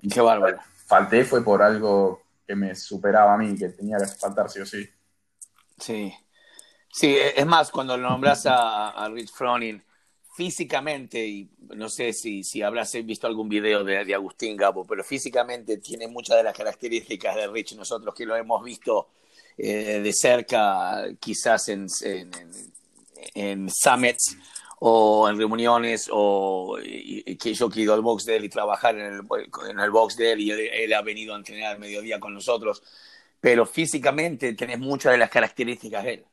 Y 0.00 0.08
Qué 0.08 0.20
bárbaro. 0.20 0.58
Falté 0.86 1.24
fue 1.24 1.42
por 1.42 1.62
algo 1.62 2.22
que 2.46 2.54
me 2.54 2.74
superaba 2.74 3.34
a 3.34 3.38
mí, 3.38 3.56
que 3.56 3.70
tenía 3.70 3.98
que 3.98 4.06
faltar 4.06 4.48
sí 4.48 4.60
o 4.60 4.66
sí. 4.66 4.88
Sí. 5.78 6.14
Sí, 6.92 7.16
es 7.16 7.46
más, 7.46 7.70
cuando 7.70 7.96
nombras 7.96 8.46
a, 8.46 8.90
a 8.90 9.08
Rich 9.08 9.32
Froning, 9.32 9.82
físicamente, 10.40 11.26
y 11.26 11.50
no 11.76 11.90
sé 11.90 12.14
si, 12.14 12.42
si 12.44 12.62
habrás 12.62 12.94
visto 13.04 13.26
algún 13.26 13.46
video 13.46 13.84
de, 13.84 14.06
de, 14.06 14.14
Agustín 14.14 14.56
Gabo, 14.56 14.86
pero 14.86 15.04
físicamente 15.04 15.76
tiene 15.76 16.08
muchas 16.08 16.38
de 16.38 16.44
las 16.44 16.56
características 16.56 17.36
de 17.36 17.46
Rich, 17.46 17.74
nosotros 17.74 18.14
que 18.14 18.24
lo 18.24 18.34
hemos 18.34 18.64
visto 18.64 19.08
eh, 19.58 20.00
de 20.02 20.12
cerca, 20.14 21.04
quizás 21.20 21.68
en, 21.68 21.88
en, 22.00 22.30
en, 23.34 23.68
summits 23.68 24.38
o 24.78 25.28
en 25.28 25.36
reuniones, 25.36 26.08
o 26.10 26.78
y, 26.82 27.36
que 27.36 27.52
yo 27.52 27.68
he 27.76 27.80
ido 27.80 27.92
al 27.92 28.00
box 28.00 28.24
de 28.24 28.36
él 28.36 28.44
y 28.46 28.48
trabajar 28.48 28.96
en 28.96 29.12
el, 29.12 29.20
en 29.68 29.78
el 29.78 29.90
box 29.90 30.16
de 30.16 30.32
él, 30.32 30.40
y 30.40 30.52
él, 30.52 30.60
él 30.60 30.94
ha 30.94 31.02
venido 31.02 31.34
a 31.34 31.36
entrenar 31.36 31.74
al 31.74 31.80
mediodía 31.80 32.18
con 32.18 32.32
nosotros, 32.32 32.82
pero 33.42 33.66
físicamente 33.66 34.54
tenés 34.54 34.78
muchas 34.78 35.12
de 35.12 35.18
las 35.18 35.28
características 35.28 36.02
de 36.02 36.14
él. 36.14 36.24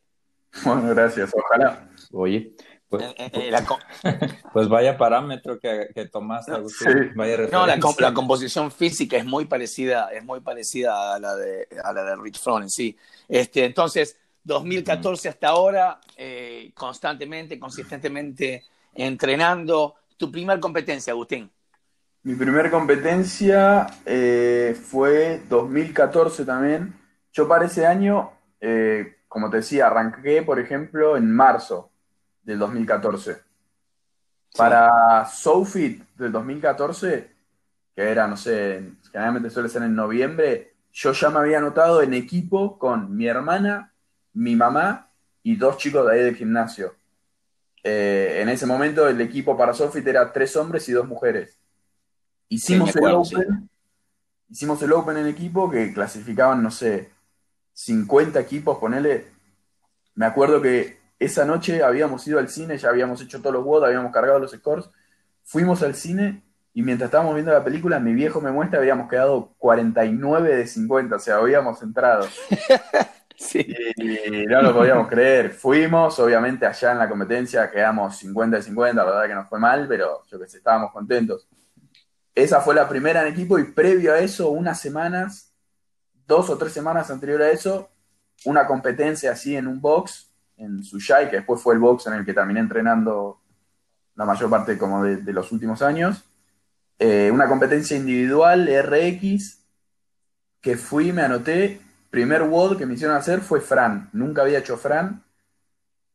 Bueno, 0.64 0.96
gracias, 0.96 1.30
ojalá. 1.36 1.90
Oye, 2.14 2.54
pues, 2.90 3.04
eh, 3.04 3.30
eh, 3.34 3.52
la, 3.52 3.66
pues, 4.54 4.70
vaya 4.70 4.98
parámetro 4.98 5.60
que, 5.60 5.90
que 5.94 6.06
tomaste, 6.06 6.54
Agustín. 6.54 6.88
Sí. 6.92 7.10
Vaya 7.16 7.38
no, 7.52 7.68
la, 7.68 7.78
la, 7.78 8.14
composición 8.14 8.72
física 8.72 9.18
es 9.18 9.26
muy 9.26 9.46
parecida, 9.46 10.10
es 10.14 10.24
muy 10.24 10.40
parecida 10.40 11.16
a 11.16 11.20
la 11.20 11.36
de, 11.36 11.68
a 11.84 11.92
la 11.92 12.04
de 12.04 12.16
Rich 12.16 12.40
Froning, 12.40 12.70
sí. 12.70 12.98
Este, 13.28 13.66
entonces, 13.66 14.18
2014 14.48 15.30
hasta 15.30 15.50
ahora, 15.50 16.00
eh, 16.16 16.72
constantemente, 16.74 17.60
consistentemente 17.60 18.64
entrenando. 18.96 19.96
¿Tu 20.16 20.32
primer 20.32 20.60
competencia, 20.60 21.12
Agustín? 21.12 21.52
Mi 22.24 22.36
primer 22.36 22.72
competencia 22.72 23.88
eh, 24.06 24.76
fue 24.82 25.44
2014 25.50 26.46
también. 26.46 26.96
Yo 27.34 27.48
para 27.48 27.66
ese 27.66 27.86
año, 27.86 28.32
eh, 28.62 29.18
como 29.28 29.50
te 29.50 29.58
decía, 29.58 29.88
arranqué, 29.88 30.42
por 30.42 30.60
ejemplo, 30.60 31.18
en 31.18 31.32
marzo 31.32 31.92
del 32.48 32.60
2014. 32.60 33.34
Sí. 33.34 33.40
Para 34.58 35.26
SoFit 35.26 36.02
del 36.16 36.32
2014, 36.32 37.30
que 37.94 38.02
era, 38.02 38.26
no 38.28 38.38
sé, 38.38 38.94
generalmente 39.12 39.50
suele 39.50 39.70
ser 39.70 39.84
en 39.84 39.94
noviembre, 39.94 40.74
yo 40.94 41.12
ya 41.12 41.30
me 41.30 41.40
había 41.40 41.58
anotado 41.60 42.02
en 42.02 42.14
equipo 42.14 42.80
con 42.80 43.16
mi 43.16 43.28
hermana, 43.28 43.94
mi 44.34 44.56
mamá 44.56 45.12
y 45.44 45.58
dos 45.58 45.78
chicos 45.78 46.08
de 46.08 46.14
ahí 46.14 46.24
del 46.24 46.36
gimnasio. 46.36 46.96
Eh, 47.84 48.40
en 48.42 48.50
ese 48.50 48.66
momento 48.66 49.08
el 49.08 49.20
equipo 49.20 49.58
para 49.58 49.74
SoFit 49.74 50.08
era 50.08 50.32
tres 50.32 50.56
hombres 50.56 50.88
y 50.88 50.94
dos 50.94 51.08
mujeres. 51.08 51.60
Hicimos 52.48 52.92
sí, 52.92 52.98
acuerdo, 52.98 53.24
el 53.24 53.40
Open, 53.42 53.60
sí. 53.60 53.70
hicimos 54.50 54.82
el 54.82 54.94
Open 54.94 55.18
en 55.18 55.28
equipo 55.28 55.70
que 55.70 55.94
clasificaban, 55.94 56.64
no 56.64 56.72
sé, 56.72 57.12
50 57.74 58.40
equipos, 58.40 58.78
ponele. 58.78 59.28
Me 60.16 60.26
acuerdo 60.26 60.62
que 60.62 60.97
esa 61.20 61.46
noche 61.46 61.84
habíamos 61.84 62.28
ido 62.28 62.40
al 62.40 62.50
cine, 62.50 62.78
ya 62.78 62.90
habíamos 62.90 63.22
hecho 63.22 63.40
todos 63.40 63.54
los 63.54 63.66
WOD, 63.66 63.86
habíamos 63.86 64.12
cargado 64.12 64.40
los 64.40 64.52
scores, 64.52 64.90
fuimos 65.44 65.82
al 65.84 65.96
cine 65.96 66.44
y 66.74 66.84
mientras 66.84 67.08
estábamos 67.08 67.34
viendo 67.34 67.52
la 67.52 67.64
película, 67.64 68.00
mi 68.00 68.14
viejo 68.14 68.40
me 68.40 68.52
muestra, 68.52 68.78
habíamos 68.78 69.10
quedado 69.10 69.56
49 69.58 70.56
de 70.58 70.68
50, 70.68 71.16
o 71.16 71.20
sea, 71.20 71.38
habíamos 71.38 71.82
entrado. 71.82 72.28
sí. 73.36 73.66
Y 73.96 74.46
no 74.46 74.62
lo 74.62 74.76
podíamos 74.76 75.08
creer. 75.08 75.50
Fuimos, 75.50 76.20
obviamente, 76.20 76.68
allá 76.68 76.92
en 76.92 77.00
la 77.00 77.10
competencia 77.10 77.72
quedamos 77.72 78.18
50 78.18 78.58
de 78.58 78.62
50, 78.62 78.96
la 78.96 79.10
verdad 79.10 79.28
que 79.28 79.34
nos 79.34 79.50
fue 79.50 79.60
mal, 79.60 79.88
pero 79.88 80.22
yo 80.30 80.40
que 80.40 80.48
sé, 80.48 80.58
estábamos 80.58 80.92
contentos. 80.92 81.48
Esa 82.36 82.62
fue 82.62 82.76
la 82.76 82.88
primera 82.88 83.24
en 83.24 83.34
equipo 83.34 83.58
y 83.58 83.64
previo 83.64 84.14
a 84.14 84.20
eso, 84.20 84.52
unas 84.52 84.80
semanas, 84.80 85.56
dos 86.28 86.48
o 86.52 86.60
tres 86.60 86.74
semanas 86.74 87.10
anterior 87.10 87.42
a 87.42 87.50
eso, 87.50 87.90
una 88.46 88.68
competencia 88.68 89.32
así 89.32 89.56
en 89.56 89.66
un 89.66 89.82
box, 89.82 90.27
en 90.58 90.84
Suyai, 90.84 91.30
que 91.30 91.38
después 91.38 91.62
fue 91.62 91.74
el 91.74 91.80
box 91.80 92.08
en 92.08 92.14
el 92.14 92.26
que 92.26 92.34
terminé 92.34 92.60
entrenando 92.60 93.40
la 94.16 94.26
mayor 94.26 94.50
parte 94.50 94.78
como 94.78 95.04
de, 95.04 95.18
de 95.18 95.34
los 95.34 95.52
últimos 95.52 95.82
años 95.82 96.24
eh, 97.00 97.30
una 97.32 97.48
competencia 97.48 97.96
individual 97.96 98.68
RX 98.68 99.60
que 100.62 100.78
fui, 100.78 101.12
me 101.12 101.22
anoté. 101.22 101.82
Primer 102.10 102.44
WOD 102.44 102.78
que 102.78 102.86
me 102.86 102.96
hicieron 102.96 103.16
hacer 103.16 103.42
fue 103.42 103.62
Fran. 103.62 104.10
Nunca 104.14 104.42
había 104.42 104.60
hecho 104.60 104.78
Fran. 104.78 105.24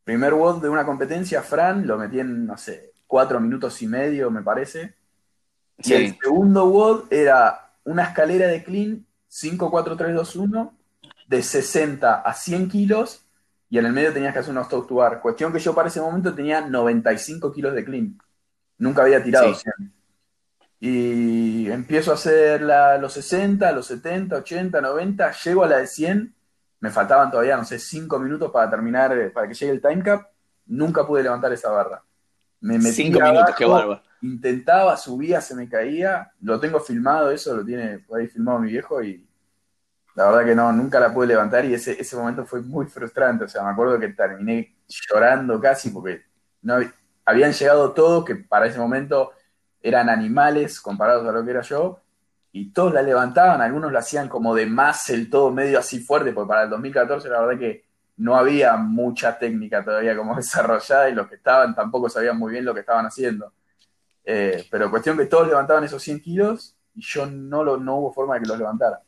Primer 0.04 0.34
WOD 0.34 0.62
de 0.62 0.68
una 0.68 0.84
competencia, 0.84 1.42
Fran, 1.42 1.87
lo 1.87 1.96
metí 1.96 2.18
en, 2.18 2.46
no 2.46 2.56
sé, 2.56 2.92
cuatro 3.06 3.38
minutos 3.38 3.80
y 3.82 3.87
medio, 3.87 4.30
me 4.30 4.42
parece. 4.42 4.94
Sí. 5.78 5.92
Y 5.92 5.96
el 5.96 6.18
segundo 6.20 6.66
WOD 6.66 7.12
era 7.12 7.75
una 7.84 8.04
escalera 8.04 8.49
de 8.49 8.64
clean 8.64 9.06
5, 9.28 9.70
4, 9.70 9.96
3, 9.96 10.14
2, 10.14 10.37
1 10.37 10.75
de 11.28 11.42
60 11.42 12.20
a 12.20 12.34
100 12.34 12.68
kilos 12.68 13.22
y 13.73 13.79
en 13.79 13.87
el 13.87 13.93
medio 13.95 14.12
tenías 14.12 14.35
que 14.35 14.41
hacer 14.41 14.50
unos 14.50 14.69
toast 14.69 14.87
to 14.87 14.97
bar. 14.97 15.19
Cuestión 15.19 15.50
que 15.50 15.59
yo 15.59 15.75
para 15.75 15.88
ese 15.88 15.99
momento 15.99 16.35
tenía 16.35 16.61
95 16.61 17.50
kilos 17.50 17.73
de 17.73 17.83
clean. 17.83 18.19
Nunca 18.76 19.00
había 19.00 19.23
tirado 19.23 19.55
sí. 19.55 19.62
100. 19.79 19.93
Y 20.79 21.71
empiezo 21.71 22.11
a 22.11 22.14
hacer 22.14 22.61
la, 22.61 22.99
los 22.99 23.14
60, 23.14 23.73
los 23.73 23.87
70, 23.87 24.37
80, 24.37 24.79
90, 24.79 25.33
llego 25.43 25.64
a 25.64 25.69
la 25.69 25.79
de 25.79 25.87
100, 25.87 26.35
me 26.81 26.91
faltaban 26.91 27.31
todavía, 27.31 27.57
no 27.57 27.64
sé, 27.64 27.79
5 27.79 28.19
minutos 28.19 28.50
para 28.50 28.69
terminar, 28.69 29.17
eh, 29.17 29.31
para 29.31 29.49
que 29.49 29.55
llegue 29.55 29.73
el 29.73 29.81
time 29.81 30.02
cap, 30.02 30.26
nunca 30.67 31.07
pude 31.07 31.23
levantar 31.23 31.50
esa 31.55 31.71
barra. 31.71 32.02
Me 32.61 32.76
metí 32.76 32.93
5 32.93 33.21
minutos, 33.21 33.55
qué 33.57 33.64
barba. 33.64 34.02
Intentaba, 34.21 34.99
subía, 34.99 35.41
se 35.41 35.55
me 35.55 35.67
caía, 35.67 36.31
lo 36.43 36.61
tengo 36.61 36.79
filmado, 36.79 37.31
eso 37.31 37.57
lo 37.57 37.64
tiene 37.64 38.00
por 38.00 38.21
ahí 38.21 38.29
filmado 38.29 38.59
mi 38.59 38.71
viejo 38.71 39.02
y 39.02 39.26
la 40.14 40.26
verdad 40.26 40.45
que 40.45 40.54
no, 40.54 40.73
nunca 40.73 41.00
la 41.00 41.12
pude 41.12 41.28
levantar 41.28 41.64
y 41.64 41.75
ese, 41.75 42.00
ese 42.00 42.16
momento 42.16 42.45
fue 42.45 42.61
muy 42.61 42.87
frustrante, 42.87 43.45
o 43.45 43.49
sea, 43.49 43.62
me 43.62 43.71
acuerdo 43.71 43.99
que 43.99 44.09
terminé 44.09 44.76
llorando 44.88 45.61
casi 45.61 45.90
porque 45.90 46.23
no, 46.62 46.76
habían 47.25 47.52
llegado 47.52 47.92
todos 47.92 48.25
que 48.25 48.37
para 48.37 48.66
ese 48.66 48.78
momento 48.78 49.33
eran 49.81 50.09
animales 50.09 50.81
comparados 50.81 51.26
a 51.28 51.33
lo 51.33 51.45
que 51.45 51.50
era 51.50 51.62
yo, 51.62 52.02
y 52.52 52.71
todos 52.71 52.92
la 52.92 53.02
levantaban, 53.02 53.62
algunos 53.62 53.90
lo 53.90 53.99
hacían 53.99 54.28
como 54.28 54.54
de 54.54 54.66
más 54.66 55.09
el 55.09 55.31
todo 55.31 55.50
medio 55.50 55.78
así 55.78 56.00
fuerte, 56.00 56.33
porque 56.33 56.49
para 56.49 56.64
el 56.64 56.71
2014 56.71 57.28
la 57.28 57.40
verdad 57.40 57.59
que 57.59 57.85
no 58.19 58.37
había 58.37 58.76
mucha 58.76 59.38
técnica 59.38 59.83
todavía 59.83 60.16
como 60.16 60.37
desarrollada 60.37 61.09
y 61.09 61.14
los 61.14 61.26
que 61.28 61.37
estaban 61.37 61.75
tampoco 61.75 62.11
sabían 62.11 62.38
muy 62.38 62.52
bien 62.52 62.64
lo 62.64 62.75
que 62.75 62.81
estaban 62.81 63.07
haciendo. 63.07 63.52
Eh, 64.25 64.66
pero 64.71 64.90
cuestión 64.90 65.16
que 65.16 65.26
todos 65.26 65.49
levantaban 65.49 65.83
esos 65.85 66.02
100 66.02 66.21
kilos 66.21 66.76
y 66.95 67.00
yo 67.02 67.26
no, 67.26 67.64
lo, 67.64 67.78
no 67.78 67.97
hubo 67.97 68.12
forma 68.12 68.35
de 68.35 68.42
que 68.42 68.49
los 68.49 68.59
levantara. 68.59 69.00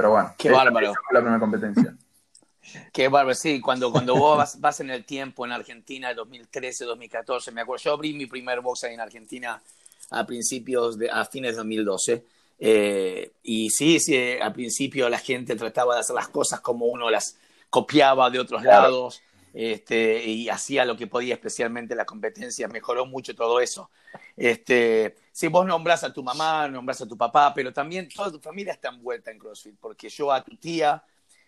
Pero 0.00 0.12
bueno, 0.12 0.34
Qué 0.38 0.50
bárbaro. 0.50 0.94
fue 0.94 1.12
la 1.12 1.20
primera 1.20 1.38
competencia. 1.38 1.94
Qué 2.92 3.08
bárbaro, 3.08 3.34
sí, 3.34 3.60
cuando, 3.60 3.92
cuando 3.92 4.16
vos 4.16 4.38
vas, 4.38 4.58
vas, 4.58 4.80
en 4.80 4.88
el 4.88 5.04
tiempo 5.04 5.44
en 5.44 5.52
Argentina, 5.52 6.14
2013, 6.14 6.86
2014, 6.86 7.52
me 7.52 7.60
acuerdo, 7.60 7.84
yo 7.84 7.92
abrí 7.92 8.14
mi 8.14 8.24
primer 8.24 8.62
box 8.62 8.84
ahí 8.84 8.94
en 8.94 9.00
Argentina 9.00 9.60
a 10.08 10.26
principios 10.26 10.98
de, 10.98 11.10
a 11.10 11.26
fines 11.26 11.50
de 11.50 11.56
2012. 11.58 12.24
Eh, 12.58 13.30
y 13.42 13.68
sí, 13.68 14.00
sí, 14.00 14.16
al 14.40 14.54
principio 14.54 15.10
la 15.10 15.18
gente 15.18 15.54
trataba 15.54 15.96
de 15.96 16.00
hacer 16.00 16.16
las 16.16 16.28
cosas 16.28 16.60
como 16.60 16.86
uno 16.86 17.10
las 17.10 17.36
copiaba 17.68 18.30
de 18.30 18.38
otros 18.38 18.62
claro. 18.62 18.82
lados 18.84 19.20
este, 19.52 20.24
y 20.24 20.48
hacía 20.48 20.84
lo 20.84 20.96
que 20.96 21.06
podía, 21.06 21.34
especialmente 21.34 21.94
la 21.94 22.04
competencia. 22.04 22.68
Mejoró 22.68 23.06
mucho 23.06 23.34
todo 23.34 23.60
eso. 23.60 23.90
Este, 24.36 25.16
si 25.32 25.48
vos 25.48 25.66
nombras 25.66 26.04
a 26.04 26.12
tu 26.12 26.22
mamá, 26.22 26.68
nombras 26.68 27.00
a 27.00 27.08
tu 27.08 27.16
papá, 27.16 27.52
pero 27.54 27.72
también 27.72 28.08
toda 28.08 28.30
tu 28.30 28.40
familia 28.40 28.72
está 28.72 28.88
envuelta 28.88 29.30
en 29.30 29.38
CrossFit, 29.38 29.76
porque 29.80 30.08
yo 30.08 30.32
a 30.32 30.42
tu 30.42 30.56
tía 30.56 31.02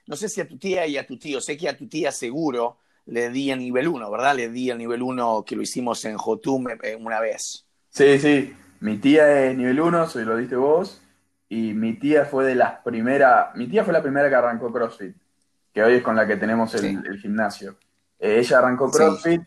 no 0.06 0.16
sé 0.16 0.28
si 0.28 0.40
a 0.40 0.48
tu 0.48 0.58
tía 0.58 0.86
y 0.86 0.96
a 0.96 1.06
tu 1.06 1.16
tío, 1.16 1.40
sé 1.40 1.56
que 1.56 1.68
a 1.68 1.76
tu 1.76 1.86
tía 1.86 2.10
seguro 2.10 2.78
le 3.06 3.30
di 3.30 3.50
el 3.50 3.58
nivel 3.58 3.88
1, 3.88 4.10
¿verdad? 4.10 4.36
Le 4.36 4.48
di 4.48 4.70
el 4.70 4.78
nivel 4.78 5.02
1 5.02 5.44
que 5.46 5.56
lo 5.56 5.62
hicimos 5.62 6.04
en 6.04 6.16
Jotum 6.16 6.68
eh, 6.82 6.96
una 6.96 7.20
vez. 7.20 7.66
Sí, 7.90 8.18
sí. 8.18 8.54
Mi 8.80 8.98
tía 8.98 9.46
es 9.46 9.56
nivel 9.56 9.80
1, 9.80 10.08
soy 10.08 10.24
lo 10.24 10.36
diste 10.36 10.56
vos. 10.56 11.00
Y 11.48 11.74
mi 11.74 11.94
tía 11.94 12.24
fue 12.24 12.44
de 12.44 12.54
las 12.54 12.80
primeras. 12.80 13.54
Mi 13.54 13.68
tía 13.68 13.84
fue 13.84 13.92
la 13.92 14.02
primera 14.02 14.28
que 14.28 14.34
arrancó 14.34 14.72
CrossFit, 14.72 15.14
que 15.72 15.82
hoy 15.82 15.94
es 15.94 16.02
con 16.02 16.16
la 16.16 16.26
que 16.26 16.36
tenemos 16.36 16.74
el, 16.74 17.18
gimnasio. 17.20 17.76
Eh, 18.22 18.38
ella 18.38 18.58
arrancó 18.58 18.88
CrossFit. 18.88 19.42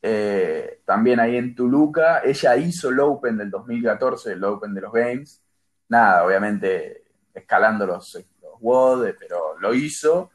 Eh, 0.00 0.80
también 0.86 1.20
ahí 1.20 1.36
en 1.36 1.54
Tuluca. 1.54 2.22
Ella 2.24 2.56
hizo 2.56 2.88
el 2.88 2.98
Open 3.00 3.36
del 3.36 3.50
2014, 3.50 4.32
el 4.32 4.42
Open 4.44 4.72
de 4.72 4.80
los 4.80 4.92
Games. 4.92 5.42
Nada, 5.88 6.24
obviamente 6.24 7.04
escalando 7.34 7.86
los, 7.86 8.14
los 8.14 8.60
WOD, 8.60 9.14
pero 9.18 9.58
lo 9.58 9.74
hizo. 9.74 10.30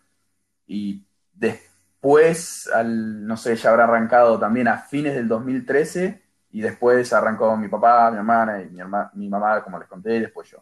Y 0.68 1.04
después, 1.34 2.70
al, 2.72 3.26
no 3.26 3.36
sé, 3.36 3.56
ya 3.56 3.72
habrá 3.72 3.86
arrancado 3.86 4.40
también 4.40 4.68
a 4.68 4.78
fines 4.78 5.16
del 5.16 5.28
2013. 5.28 6.22
Y 6.52 6.62
después 6.62 7.12
arrancó 7.12 7.58
mi 7.58 7.70
papá, 7.70 8.12
mi 8.12 8.18
hermana 8.18 8.62
y 8.62 8.70
mi, 8.70 8.82
mi 9.16 9.30
mamá, 9.30 9.64
como 9.64 9.80
les 9.80 9.88
conté, 9.88 10.18
y 10.18 10.20
después 10.20 10.48
yo. 10.48 10.60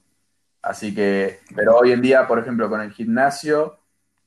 Así 0.61 0.95
que, 0.95 1.39
pero 1.53 1.75
hoy 1.75 1.91
en 1.91 2.01
día, 2.01 2.25
por 2.25 2.39
ejemplo, 2.39 2.69
con 2.69 2.79
el 2.79 2.93
gimnasio, 2.93 3.79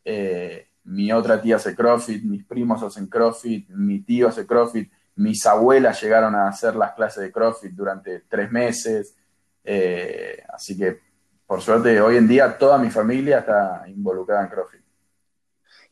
eh, 0.04 0.68
mi 0.84 1.12
otra 1.12 1.40
tía 1.40 1.56
hace 1.56 1.74
CrossFit, 1.74 2.22
mis 2.22 2.44
primos 2.44 2.82
hacen 2.82 3.06
CrossFit, 3.06 3.68
mi 3.70 4.00
tío 4.00 4.28
hace 4.28 4.46
CrossFit, 4.46 4.90
mis 5.16 5.44
abuelas 5.46 6.02
llegaron 6.02 6.34
a 6.34 6.48
hacer 6.48 6.76
las 6.76 6.92
clases 6.92 7.22
de 7.22 7.32
CrossFit 7.32 7.72
durante 7.72 8.20
tres 8.28 8.50
meses. 8.50 9.16
Eh, 9.62 10.42
así 10.52 10.76
que, 10.76 11.00
por 11.46 11.62
suerte, 11.62 12.00
hoy 12.00 12.16
en 12.16 12.28
día 12.28 12.58
toda 12.58 12.78
mi 12.78 12.90
familia 12.90 13.38
está 13.38 13.84
involucrada 13.86 14.42
en 14.42 14.48
CrossFit. 14.48 14.80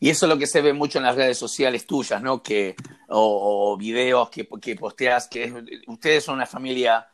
Y 0.01 0.11
eso 0.11 0.27
es 0.27 0.31
lo 0.33 0.39
que 0.39 0.49
se 0.49 0.61
ve 0.61 0.73
mucho 0.73 0.99
en 0.99 1.05
las 1.05 1.15
redes 1.15 1.39
sociales 1.39 1.87
tuyas, 1.87 2.21
¿no? 2.21 2.43
Que, 2.43 2.75
o, 3.09 3.77
videos 3.79 4.31
que, 4.31 4.49
que, 4.61 4.75
posteas, 4.75 5.29
que 5.29 5.83
ustedes 5.87 6.25
son 6.25 6.35
una 6.35 6.47
familia 6.47 7.07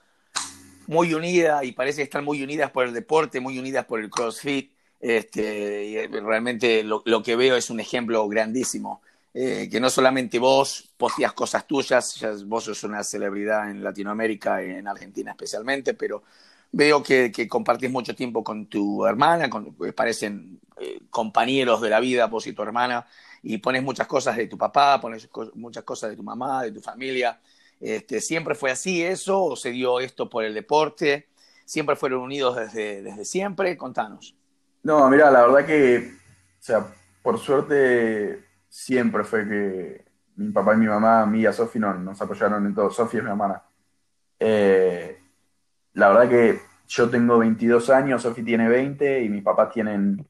muy 0.86 1.12
unida 1.12 1.62
y 1.64 1.72
parece 1.72 2.00
estar 2.00 2.22
muy 2.22 2.42
unidas 2.42 2.70
por 2.70 2.86
el 2.86 2.94
deporte, 2.94 3.40
muy 3.40 3.58
unidas 3.58 3.84
por 3.84 4.00
el 4.00 4.08
CrossFit. 4.08 4.72
Este, 5.00 6.04
eh, 6.04 6.08
realmente 6.08 6.82
lo, 6.82 7.22
que 7.22 7.36
veo 7.36 7.56
es 7.56 7.70
un 7.70 7.80
ejemplo 7.80 8.26
grandísimo. 8.28 9.00
Eh, 9.34 9.68
que 9.70 9.78
no 9.78 9.90
solamente 9.90 10.38
vos 10.38 10.90
posteas 10.96 11.32
cosas 11.32 11.66
tuyas, 11.66 12.44
vos 12.46 12.64
sos 12.64 12.82
una 12.82 13.04
celebridad 13.04 13.70
en 13.70 13.84
Latinoamérica, 13.84 14.62
en 14.62 14.88
Argentina 14.88 15.32
especialmente, 15.32 15.94
pero 15.94 16.24
veo 16.72 17.02
que, 17.02 17.30
compartís 17.48 17.90
mucho 17.90 18.14
tiempo 18.14 18.42
con 18.42 18.66
tu 18.66 19.04
hermana, 19.06 19.48
con, 19.50 19.74
parecen 19.94 20.60
eh, 20.78 21.00
compañeros 21.10 21.80
de 21.80 21.90
la 21.90 22.00
vida, 22.00 22.26
vos 22.26 22.46
y 22.46 22.52
tu 22.52 22.62
hermana, 22.62 23.06
y 23.42 23.58
pones 23.58 23.82
muchas 23.82 24.06
cosas 24.06 24.36
de 24.36 24.46
tu 24.48 24.58
papá, 24.58 25.00
pones 25.00 25.28
muchas 25.54 25.84
cosas 25.84 26.10
de 26.10 26.16
tu 26.16 26.22
mamá, 26.22 26.62
de 26.62 26.72
tu 26.72 26.80
familia. 26.80 27.38
Este, 27.80 28.20
¿Siempre 28.20 28.54
fue 28.54 28.70
así 28.70 29.02
eso 29.02 29.44
o 29.44 29.56
se 29.56 29.70
dio 29.70 30.00
esto 30.00 30.28
por 30.28 30.44
el 30.44 30.54
deporte? 30.54 31.28
¿Siempre 31.64 31.96
fueron 31.96 32.22
unidos 32.22 32.56
desde, 32.56 33.02
desde 33.02 33.24
siempre? 33.24 33.76
Contanos. 33.76 34.37
No, 34.82 35.08
mira, 35.10 35.30
la 35.30 35.42
verdad 35.46 35.66
que, 35.66 36.12
o 36.58 36.62
sea, 36.62 36.86
por 37.22 37.38
suerte 37.38 38.44
siempre 38.68 39.24
fue 39.24 39.46
que 39.48 40.04
mi 40.36 40.50
papá 40.52 40.74
y 40.74 40.78
mi 40.78 40.86
mamá, 40.86 41.22
a 41.22 41.26
mí 41.26 41.40
y 41.40 41.46
a 41.46 41.52
Sofi 41.52 41.78
nos 41.78 42.20
apoyaron 42.20 42.64
en 42.66 42.74
todo. 42.74 42.90
Sofi 42.90 43.18
es 43.18 43.24
mi 43.24 43.30
hermana. 43.30 43.62
Eh, 44.38 45.20
la 45.94 46.08
verdad 46.08 46.28
que 46.28 46.60
yo 46.86 47.10
tengo 47.10 47.38
22 47.38 47.90
años, 47.90 48.22
Sofi 48.22 48.42
tiene 48.42 48.68
20 48.68 49.22
y 49.22 49.28
mi 49.28 49.40
papá 49.40 49.68
tienen 49.68 50.26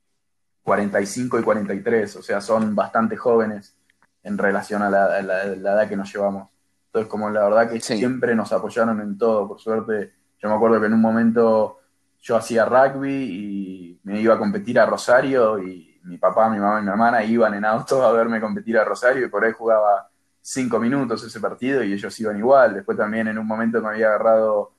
45 0.63 1.39
y 1.39 1.43
43, 1.43 2.17
o 2.17 2.23
sea, 2.23 2.41
son 2.41 2.75
bastante 2.75 3.17
jóvenes 3.17 3.77
en 4.23 4.37
relación 4.39 4.83
a 4.83 4.91
la 4.91 5.19
edad 5.19 5.89
que 5.89 5.97
nos 5.97 6.13
llevamos. 6.13 6.49
Entonces, 6.89 7.11
como 7.11 7.29
la 7.31 7.45
verdad 7.45 7.71
que 7.71 7.81
siempre 7.81 8.35
nos 8.35 8.53
apoyaron 8.53 9.01
en 9.01 9.19
todo, 9.19 9.47
por 9.47 9.61
suerte. 9.61 10.13
Yo 10.39 10.49
me 10.49 10.55
acuerdo 10.55 10.81
que 10.81 10.87
en 10.87 10.95
un 10.95 11.01
momento 11.01 11.81
yo 12.21 12.37
hacía 12.37 12.65
rugby 12.65 13.13
y 13.13 13.68
me 14.09 14.21
iba 14.23 14.35
a 14.35 14.39
competir 14.39 14.81
a 14.81 14.87
Rosario 14.87 15.63
y 15.63 16.01
mi 16.05 16.17
papá, 16.17 16.49
mi 16.49 16.59
mamá 16.59 16.81
y 16.81 16.83
mi 16.83 16.89
hermana 16.89 17.23
iban 17.23 17.53
en 17.53 17.65
auto 17.67 18.03
a 18.03 18.11
verme 18.11 18.41
competir 18.41 18.79
a 18.79 18.85
Rosario 18.85 19.27
y 19.27 19.29
por 19.29 19.45
ahí 19.45 19.53
jugaba 19.53 20.09
cinco 20.41 20.81
minutos 20.81 21.23
ese 21.25 21.39
partido 21.41 21.85
y 21.85 21.93
ellos 21.93 22.19
iban 22.19 22.39
igual. 22.39 22.75
Después 22.75 22.97
también 22.97 23.29
en 23.29 23.39
un 23.39 23.47
momento 23.47 23.83
me 23.83 23.89
había 23.89 24.07
agarrado 24.07 24.73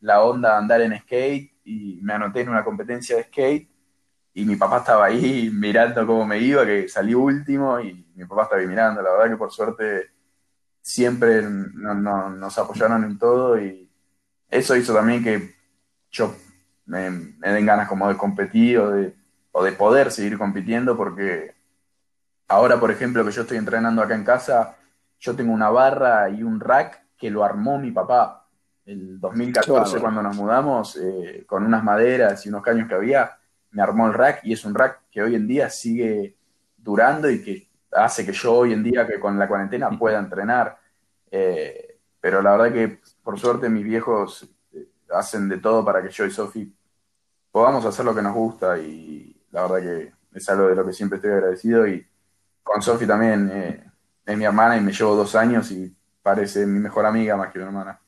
la 0.00 0.22
onda 0.22 0.52
de 0.52 0.56
andar 0.56 0.80
en 0.82 0.98
skate 1.00 1.52
y 1.64 1.98
me 2.00 2.12
anoté 2.12 2.42
en 2.42 2.50
una 2.50 2.62
competencia 2.62 3.16
de 3.16 3.24
skate 3.24 3.68
y 4.34 4.44
mi 4.44 4.54
papá 4.54 4.78
estaba 4.78 5.06
ahí 5.06 5.50
mirando 5.52 6.06
cómo 6.06 6.24
me 6.24 6.38
iba, 6.38 6.64
que 6.64 6.88
salí 6.88 7.12
último 7.12 7.80
y 7.80 8.06
mi 8.14 8.24
papá 8.24 8.44
estaba 8.44 8.60
ahí 8.60 8.68
mirando. 8.68 9.02
La 9.02 9.10
verdad 9.10 9.30
que 9.30 9.36
por 9.36 9.50
suerte 9.50 10.10
siempre 10.80 11.42
nos 11.42 12.56
apoyaron 12.56 13.02
en 13.02 13.18
todo 13.18 13.60
y 13.60 13.90
eso 14.48 14.76
hizo 14.76 14.94
también 14.94 15.24
que 15.24 15.56
yo 16.12 16.32
me, 16.86 17.10
den 17.10 17.66
ganas 17.66 17.88
como 17.88 18.08
de 18.08 18.16
competir 18.16 18.78
o 18.78 18.90
de, 18.90 19.14
o 19.52 19.62
de 19.64 19.72
poder 19.72 20.10
seguir 20.10 20.38
compitiendo 20.38 20.96
porque 20.96 21.54
ahora, 22.48 22.78
por 22.78 22.90
ejemplo, 22.90 23.24
que 23.24 23.32
yo 23.32 23.42
estoy 23.42 23.58
entrenando 23.58 24.02
acá 24.02 24.14
en 24.14 24.24
casa, 24.24 24.76
yo 25.18 25.34
tengo 25.34 25.52
una 25.52 25.70
barra 25.70 26.30
y 26.30 26.42
un 26.42 26.60
rack 26.60 27.02
que 27.16 27.30
lo 27.30 27.44
armó 27.44 27.78
mi 27.78 27.90
papá. 27.90 28.46
El 28.84 29.18
2014, 29.18 29.98
cuando 29.98 30.22
nos 30.22 30.36
mudamos, 30.36 30.96
eh, 30.96 31.44
con 31.46 31.64
unas 31.64 31.82
maderas 31.82 32.46
y 32.46 32.48
unos 32.48 32.62
caños 32.62 32.88
que 32.88 32.94
había, 32.94 33.36
me 33.72 33.82
armó 33.82 34.06
el 34.06 34.14
rack 34.14 34.40
y 34.44 34.52
es 34.52 34.64
un 34.64 34.74
rack 34.74 35.00
que 35.10 35.22
hoy 35.22 35.34
en 35.34 35.48
día 35.48 35.68
sigue 35.70 36.36
durando 36.76 37.28
y 37.28 37.42
que 37.42 37.68
hace 37.92 38.24
que 38.24 38.32
yo 38.32 38.54
hoy 38.54 38.72
en 38.72 38.82
día, 38.82 39.06
que 39.06 39.18
con 39.18 39.38
la 39.38 39.48
cuarentena, 39.48 39.90
pueda 39.90 40.18
entrenar. 40.18 40.78
Eh, 41.30 41.98
pero 42.20 42.42
la 42.42 42.52
verdad 42.52 42.72
que, 42.72 43.00
por 43.24 43.38
suerte, 43.40 43.68
mis 43.68 43.84
viejos 43.84 44.48
hacen 45.10 45.48
de 45.48 45.58
todo 45.58 45.84
para 45.84 46.02
que 46.02 46.10
yo 46.10 46.24
y 46.24 46.30
Sofi 46.30 46.72
podamos 47.50 47.84
hacer 47.84 48.04
lo 48.04 48.14
que 48.14 48.22
nos 48.22 48.34
gusta 48.34 48.78
y 48.78 49.34
la 49.50 49.62
verdad 49.62 49.80
que 49.80 50.12
es 50.36 50.48
algo 50.48 50.68
de 50.68 50.74
lo 50.74 50.84
que 50.84 50.92
siempre 50.92 51.16
estoy 51.16 51.32
agradecido 51.32 51.86
y 51.86 52.06
con 52.62 52.82
Sofi 52.82 53.06
también 53.06 53.50
eh, 53.52 53.84
es 54.24 54.36
mi 54.36 54.44
hermana 54.44 54.76
y 54.76 54.80
me 54.80 54.92
llevo 54.92 55.14
dos 55.14 55.34
años 55.34 55.70
y 55.70 55.94
parece 56.22 56.66
mi 56.66 56.80
mejor 56.80 57.06
amiga 57.06 57.36
más 57.36 57.52
que 57.52 57.58
mi 57.58 57.64
hermana. 57.64 58.00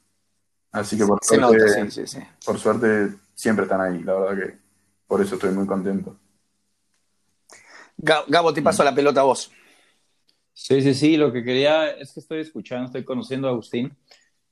Así 0.72 0.98
que 0.98 1.06
por 1.06 1.18
suerte, 1.22 2.10
por 2.44 2.58
suerte 2.58 3.14
siempre 3.34 3.64
están 3.64 3.80
ahí, 3.80 4.02
la 4.02 4.14
verdad 4.14 4.46
que 4.46 4.58
por 5.06 5.22
eso 5.22 5.36
estoy 5.36 5.50
muy 5.50 5.66
contento. 5.66 6.18
Gabo, 7.96 8.52
te 8.52 8.62
paso 8.62 8.84
la 8.84 8.94
pelota 8.94 9.20
a 9.20 9.24
vos. 9.24 9.50
Sí, 10.52 10.82
sí, 10.82 10.94
sí, 10.94 11.16
lo 11.16 11.32
que 11.32 11.42
quería 11.42 11.90
es 11.90 12.12
que 12.12 12.20
estoy 12.20 12.40
escuchando, 12.40 12.86
estoy 12.86 13.04
conociendo 13.04 13.48
a 13.48 13.52
Agustín, 13.52 13.96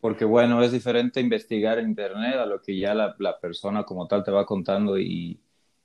porque 0.01 0.25
bueno, 0.25 0.63
es 0.63 0.73
diferente 0.73 1.21
investigar 1.21 1.79
en 1.79 1.89
Internet 1.89 2.37
a 2.37 2.47
lo 2.47 2.61
que 2.61 2.79
ya 2.79 2.95
la, 2.95 3.17
persona 3.41 3.85
como 3.85 4.07
tal 4.07 4.25
te 4.25 4.31
va 4.31 4.47
contando 4.47 4.99
y, 4.99 5.41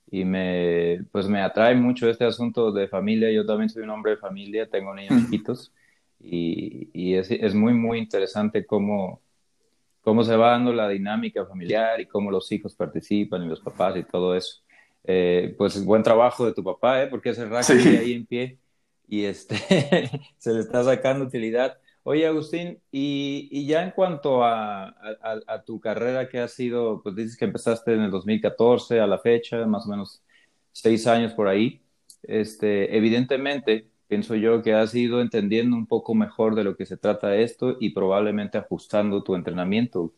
y, 0.10 0.26
me, 0.26 1.06
pues 1.12 1.28
me 1.28 1.42
atrae 1.42 1.76
mucho 1.76 2.10
este 2.10 2.26
asunto 2.26 2.72
de 2.72 2.88
familia. 2.88 3.32
Yo 3.32 3.46
también 3.46 3.70
soy 3.70 3.84
un 3.84 3.90
hombre 3.90 4.12
de 4.12 4.18
familia, 4.18 4.70
tengo 4.70 4.94
niños 4.94 5.24
chiquitos 5.24 5.74
y, 6.20 6.90
y 6.94 7.16
es, 7.16 7.32
es, 7.32 7.56
muy, 7.56 7.74
muy 7.74 7.98
interesante 8.00 8.66
cómo, 8.66 9.22
cómo 10.02 10.24
se 10.24 10.36
va 10.36 10.52
dando 10.52 10.74
la 10.74 10.90
dinámica 10.90 11.46
familiar 11.46 12.00
y 12.02 12.06
cómo 12.06 12.32
los 12.32 12.52
hijos 12.52 12.76
participan 12.76 13.44
y 13.44 13.48
los 13.48 13.62
papás 13.62 13.98
y 13.98 14.04
todo 14.04 14.36
eso. 14.36 14.62
Eh, 15.04 15.56
pues 15.58 15.84
buen 15.84 16.04
trabajo 16.04 16.46
de 16.46 16.54
tu 16.54 16.64
papá, 16.64 17.02
¿eh? 17.04 17.08
porque 17.08 17.30
ese 17.30 17.46
rack 17.46 17.70
ahí 17.72 18.14
en 18.14 18.26
pie 18.26 18.60
y 19.08 19.26
este, 19.26 19.56
se 20.38 20.54
le 20.54 20.60
está 20.60 20.84
sacando 20.84 21.26
utilidad. 21.26 21.78
Oye, 22.04 22.26
Agustín, 22.26 22.82
y, 22.92 23.66
ya 23.68 23.84
en 23.84 23.92
cuanto 23.92 24.44
a, 24.44 24.96
tu 25.66 25.80
carrera 25.80 26.28
que 26.30 26.40
ha 26.40 26.48
sido, 26.48 27.02
pues 27.04 27.16
dices 27.16 27.38
que 27.38 27.46
empezaste 27.46 27.94
en 27.94 28.02
el 28.02 28.12
2014 28.12 29.00
a 29.00 29.08
la 29.08 29.20
fecha, 29.20 29.66
más 29.68 29.86
o 29.86 29.90
menos 29.90 30.24
seis 30.72 31.06
años 31.08 31.34
por 31.34 31.48
ahí, 31.48 31.82
este, 32.24 32.98
evidentemente 32.98 33.88
pienso 34.08 34.36
yo 34.36 34.62
que 34.62 34.74
has 34.74 34.94
ido 34.96 35.22
entendiendo 35.22 35.76
un 35.76 35.88
poco 35.88 36.16
mejor 36.16 36.56
de 36.56 36.64
lo 36.64 36.76
que 36.76 36.86
se 36.86 36.98
trata 36.98 37.36
esto 37.36 37.78
y 37.80 37.92
probablemente 37.92 38.58
ajustando 38.58 39.24
tu 39.24 39.36
entrenamiento. 39.36 40.14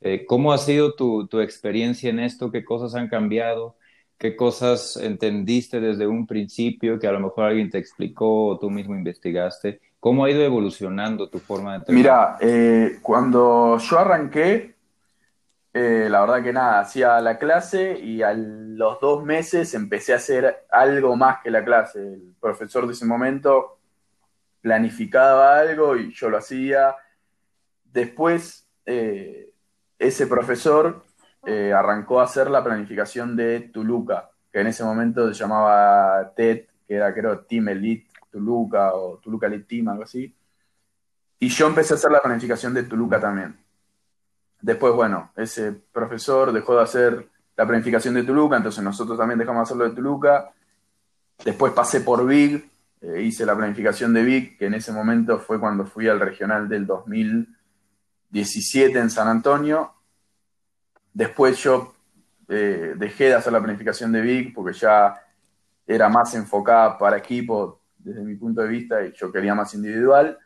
Eh, 0.00 0.26
¿Cómo 0.26 0.52
ha 0.52 0.58
sido 0.58 0.94
tu, 0.94 1.26
tu 1.28 1.40
experiencia 1.40 2.10
en 2.10 2.18
esto? 2.20 2.50
¿Qué 2.50 2.64
cosas 2.64 2.94
han 2.94 3.08
cambiado? 3.08 3.76
qué 4.18 4.36
cosas 4.36 4.96
entendiste 4.96 5.80
desde 5.80 6.06
un 6.06 6.26
principio 6.26 6.98
que 6.98 7.06
a 7.06 7.12
lo 7.12 7.20
mejor 7.20 7.44
alguien 7.44 7.70
te 7.70 7.78
explicó 7.78 8.46
o 8.46 8.58
tú 8.58 8.68
mismo 8.70 8.94
investigaste. 8.96 9.80
¿Cómo 10.00 10.24
ha 10.24 10.30
ido 10.30 10.42
evolucionando 10.42 11.28
tu 11.28 11.38
forma 11.40 11.72
de 11.72 11.78
entrenar? 11.78 11.98
Mira, 11.98 12.36
eh, 12.40 12.98
cuando 13.02 13.78
yo 13.78 13.98
arranqué, 13.98 14.76
eh, 15.72 16.06
la 16.08 16.20
verdad 16.20 16.42
que 16.42 16.52
nada, 16.52 16.80
hacía 16.80 17.20
la 17.20 17.36
clase 17.36 17.98
y 17.98 18.22
a 18.22 18.32
los 18.32 19.00
dos 19.00 19.24
meses 19.24 19.74
empecé 19.74 20.12
a 20.12 20.16
hacer 20.16 20.66
algo 20.70 21.16
más 21.16 21.38
que 21.42 21.50
la 21.50 21.64
clase. 21.64 21.98
El 21.98 22.34
profesor 22.40 22.86
de 22.86 22.92
ese 22.92 23.06
momento 23.06 23.78
planificaba 24.60 25.58
algo 25.58 25.96
y 25.96 26.12
yo 26.12 26.30
lo 26.30 26.38
hacía. 26.38 26.94
Después, 27.84 28.68
eh, 28.86 29.52
ese 29.98 30.26
profesor 30.26 31.04
arrancó 31.74 32.20
a 32.20 32.24
hacer 32.24 32.50
la 32.50 32.62
planificación 32.62 33.34
de 33.34 33.60
Tuluca, 33.60 34.30
que 34.52 34.60
en 34.60 34.66
ese 34.66 34.84
momento 34.84 35.26
se 35.32 35.40
llamaba 35.40 36.30
TED, 36.36 36.66
que 36.86 36.94
era 36.94 37.14
creo 37.14 37.40
Team 37.40 37.68
Elite 37.70 38.07
Tuluca 38.30 38.94
o 38.94 39.18
Tuluca 39.18 39.46
Elite 39.46 39.64
Team, 39.64 39.88
algo 39.88 40.04
así. 40.04 40.34
Y 41.40 41.48
yo 41.48 41.66
empecé 41.66 41.94
a 41.94 41.96
hacer 41.96 42.10
la 42.10 42.20
planificación 42.20 42.74
de 42.74 42.82
Tuluca 42.82 43.20
también. 43.20 43.56
Después, 44.60 44.92
bueno, 44.92 45.30
ese 45.36 45.72
profesor 45.72 46.52
dejó 46.52 46.76
de 46.76 46.82
hacer 46.82 47.28
la 47.56 47.66
planificación 47.66 48.14
de 48.14 48.24
Tuluca, 48.24 48.56
entonces 48.56 48.82
nosotros 48.82 49.18
también 49.18 49.38
dejamos 49.38 49.60
de 49.60 49.62
hacerlo 49.62 49.88
de 49.88 49.94
Tuluca. 49.94 50.50
Después 51.44 51.72
pasé 51.72 52.00
por 52.00 52.26
Big, 52.26 52.68
eh, 53.00 53.22
hice 53.22 53.46
la 53.46 53.56
planificación 53.56 54.12
de 54.12 54.22
Big, 54.22 54.58
que 54.58 54.66
en 54.66 54.74
ese 54.74 54.92
momento 54.92 55.38
fue 55.38 55.60
cuando 55.60 55.84
fui 55.84 56.08
al 56.08 56.18
regional 56.18 56.68
del 56.68 56.86
2017 56.86 58.98
en 58.98 59.10
San 59.10 59.28
Antonio. 59.28 59.94
Después 61.12 61.56
yo 61.58 61.94
eh, 62.48 62.94
dejé 62.96 63.26
de 63.26 63.34
hacer 63.34 63.52
la 63.52 63.60
planificación 63.60 64.10
de 64.10 64.20
Big 64.20 64.52
porque 64.54 64.76
ya 64.76 65.14
era 65.86 66.08
más 66.08 66.34
enfocada 66.34 66.98
para 66.98 67.16
equipo 67.16 67.77
desde 67.98 68.22
mi 68.22 68.36
punto 68.36 68.62
de 68.62 68.68
vista 68.68 68.96
yo 69.14 69.30
quería 69.32 69.54
más 69.54 69.74
individual. 69.74 70.38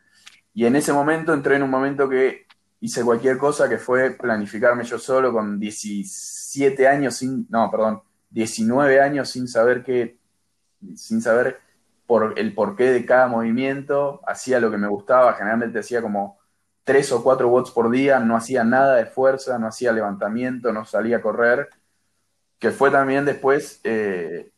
Y 0.53 0.65
en 0.65 0.75
ese 0.75 0.93
momento 0.93 1.33
entré 1.33 1.55
en 1.55 1.63
un 1.63 1.69
momento 1.69 2.07
que 2.09 2.45
hice 2.79 3.03
cualquier 3.03 3.37
cosa 3.37 3.69
que 3.69 3.77
fue 3.77 4.11
planificarme 4.11 4.83
yo 4.83 4.99
solo 4.99 5.31
con 5.31 5.59
17 5.59 6.87
años 6.87 7.15
sin, 7.15 7.47
no, 7.49 7.71
perdón, 7.71 8.01
19 8.29 8.99
años 8.99 9.29
sin 9.29 9.47
saber 9.47 9.83
qué, 9.83 10.17
sin 10.95 11.21
saber 11.21 11.59
por 12.05 12.37
el 12.37 12.53
porqué 12.53 12.91
de 12.91 13.05
cada 13.05 13.27
movimiento, 13.27 14.21
hacía 14.27 14.59
lo 14.59 14.69
que 14.69 14.77
me 14.77 14.87
gustaba, 14.87 15.33
generalmente 15.33 15.79
hacía 15.79 16.01
como 16.01 16.39
3 16.83 17.11
o 17.13 17.23
4 17.23 17.47
watts 17.47 17.71
por 17.71 17.89
día, 17.89 18.19
no 18.19 18.35
hacía 18.35 18.63
nada 18.63 18.95
de 18.95 19.05
fuerza, 19.05 19.57
no 19.57 19.67
hacía 19.67 19.91
levantamiento, 19.93 20.73
no 20.73 20.83
salía 20.83 21.17
a 21.17 21.21
correr, 21.21 21.69
que 22.59 22.71
fue 22.71 22.91
también 22.91 23.25
después 23.25 23.79
eh, 23.83 24.51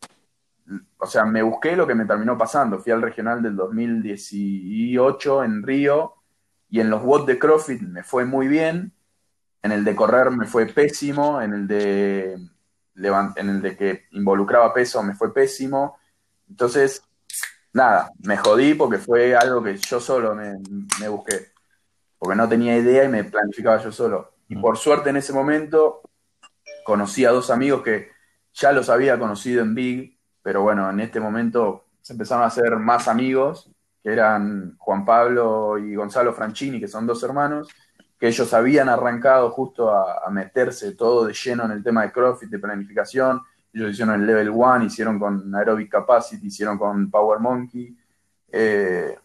o 0.97 1.05
sea, 1.05 1.25
me 1.25 1.43
busqué 1.43 1.75
lo 1.75 1.85
que 1.85 1.95
me 1.95 2.05
terminó 2.05 2.37
pasando. 2.37 2.79
Fui 2.79 2.91
al 2.91 3.01
regional 3.01 3.41
del 3.41 3.55
2018 3.55 5.43
en 5.43 5.63
Río 5.63 6.15
y 6.69 6.79
en 6.79 6.89
los 6.89 7.03
watts 7.03 7.27
de 7.27 7.37
CrossFit 7.37 7.81
me 7.81 8.03
fue 8.03 8.25
muy 8.25 8.47
bien. 8.47 8.91
En 9.61 9.71
el 9.71 9.83
de 9.83 9.95
correr 9.95 10.31
me 10.31 10.47
fue 10.47 10.65
pésimo. 10.65 11.41
En 11.41 11.53
el 11.53 11.67
de, 11.67 12.33
en 12.33 13.49
el 13.49 13.61
de 13.61 13.77
que 13.77 14.05
involucraba 14.11 14.73
peso 14.73 15.03
me 15.03 15.13
fue 15.13 15.33
pésimo. 15.33 15.97
Entonces, 16.49 17.03
nada, 17.73 18.11
me 18.23 18.37
jodí 18.37 18.73
porque 18.73 18.97
fue 18.97 19.35
algo 19.35 19.63
que 19.63 19.77
yo 19.77 19.99
solo 19.99 20.33
me, 20.33 20.55
me 20.99 21.07
busqué. 21.07 21.51
Porque 22.17 22.35
no 22.35 22.49
tenía 22.49 22.77
idea 22.77 23.03
y 23.03 23.09
me 23.09 23.23
planificaba 23.23 23.77
yo 23.83 23.91
solo. 23.91 24.33
Y 24.47 24.55
por 24.55 24.77
suerte 24.77 25.11
en 25.11 25.17
ese 25.17 25.33
momento 25.33 26.01
conocí 26.83 27.25
a 27.25 27.31
dos 27.31 27.49
amigos 27.49 27.83
que 27.83 28.09
ya 28.53 28.71
los 28.71 28.89
había 28.89 29.19
conocido 29.19 29.61
en 29.61 29.75
Big, 29.75 30.14
pero 30.45 30.61
bueno, 30.61 30.87
en 30.91 30.99
este 30.99 31.19
momento 31.19 31.85
se 31.99 32.13
empezaron 32.13 32.43
a 32.43 32.47
hacer 32.47 32.75
más 32.75 33.07
amigos, 33.07 33.67
que 34.03 34.13
eran 34.13 34.75
Juan 34.77 35.03
Pablo 35.03 35.79
y 35.79 35.95
Gonzalo 35.95 36.33
Franchini, 36.33 36.79
que 36.79 36.87
son 36.87 37.07
dos 37.07 37.23
hermanos, 37.23 37.67
que 38.19 38.27
ellos 38.27 38.53
habían 38.53 38.87
arrancado 38.87 39.49
justo 39.49 39.89
a, 39.89 40.29
meterse 40.29 40.91
todo 40.91 41.25
de 41.25 41.33
lleno 41.33 41.65
en 41.65 41.71
el 41.71 41.83
tema 41.83 42.03
de 42.03 42.11
CrossFit, 42.11 42.51
de 42.51 42.59
planificación. 42.59 43.41
Ellos 43.73 43.93
hicieron 43.93 44.21
el 44.21 44.27
Level 44.27 44.51
1, 44.51 44.83
hicieron 44.83 45.17
con 45.17 45.55
Aerobic 45.55 45.89
Capacity, 45.89 46.45
hicieron 46.45 46.77
con 46.77 47.09
Power 47.09 47.39
Monkey. 47.39 47.97
Eh, 48.51 49.17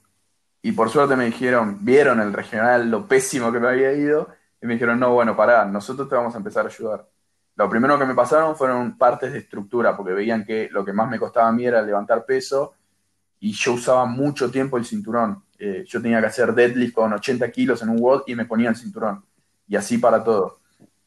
y 0.63 0.73
por 0.73 0.89
suerte 0.89 1.17
me 1.17 1.27
dijeron, 1.27 1.77
vieron 1.83 2.19
el 2.19 2.33
regional, 2.33 2.91
lo 2.91 3.07
pésimo 3.07 3.53
que 3.53 3.61
me 3.61 3.69
había 3.69 3.93
ido, 3.93 4.27
y 4.63 4.67
me 4.67 4.73
dijeron, 4.73 4.99
no, 4.99 5.13
bueno, 5.13 5.37
pará, 5.37 5.67
nosotros 5.67 6.09
te 6.09 6.15
vamos 6.15 6.35
a 6.35 6.39
empezar 6.39 6.65
a 6.65 6.69
ayudar. 6.71 7.10
Lo 7.61 7.69
primero 7.69 7.99
que 7.99 8.07
me 8.07 8.15
pasaron 8.15 8.57
fueron 8.57 8.97
partes 8.97 9.35
de 9.35 9.41
estructura, 9.41 9.95
porque 9.95 10.15
veían 10.15 10.47
que 10.47 10.71
lo 10.71 10.83
que 10.83 10.95
más 10.95 11.11
me 11.11 11.19
costaba 11.19 11.49
a 11.49 11.53
mí 11.53 11.67
era 11.67 11.83
levantar 11.83 12.25
peso 12.25 12.73
y 13.39 13.53
yo 13.53 13.75
usaba 13.75 14.07
mucho 14.07 14.51
tiempo 14.51 14.79
el 14.79 14.87
cinturón. 14.87 15.45
Eh, 15.59 15.85
yo 15.87 16.01
tenía 16.01 16.21
que 16.23 16.29
hacer 16.29 16.55
deadlift 16.55 16.95
con 16.95 17.13
80 17.13 17.51
kilos 17.51 17.83
en 17.83 17.91
un 17.91 18.01
WOD 18.01 18.23
y 18.29 18.35
me 18.35 18.47
ponía 18.47 18.71
el 18.71 18.77
cinturón. 18.77 19.23
Y 19.69 19.77
así 19.77 19.99
para 19.99 20.25
todo. 20.25 20.61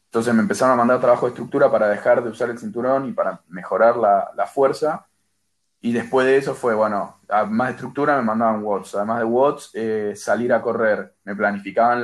Entonces 0.05 0.31
me 0.35 0.41
empezaron 0.41 0.75
a 0.75 0.77
mandar 0.77 0.99
trabajo 0.99 1.25
de 1.25 1.31
estructura 1.31 1.71
para 1.71 1.89
dejar 1.89 2.23
de 2.23 2.29
usar 2.29 2.51
el 2.51 2.59
cinturón 2.59 3.09
y 3.09 3.13
para 3.13 3.41
mejorar 3.47 3.97
la, 3.97 4.45
fuerza. 4.45 5.07
Y 5.81 5.91
después 5.91 6.27
de 6.27 6.37
eso 6.37 6.53
fue, 6.53 6.75
bueno, 6.75 7.19
más 7.49 7.71
estructura 7.71 8.15
me 8.17 8.21
mandaban 8.21 8.63
watts. 8.63 8.93
Además 8.93 9.17
de 9.17 9.25
watts, 9.25 9.71
eh, 9.73 10.13
salir 10.15 10.53
a 10.53 10.61
correr. 10.61 11.15
Me 11.23 11.35
planificaban 11.35 12.03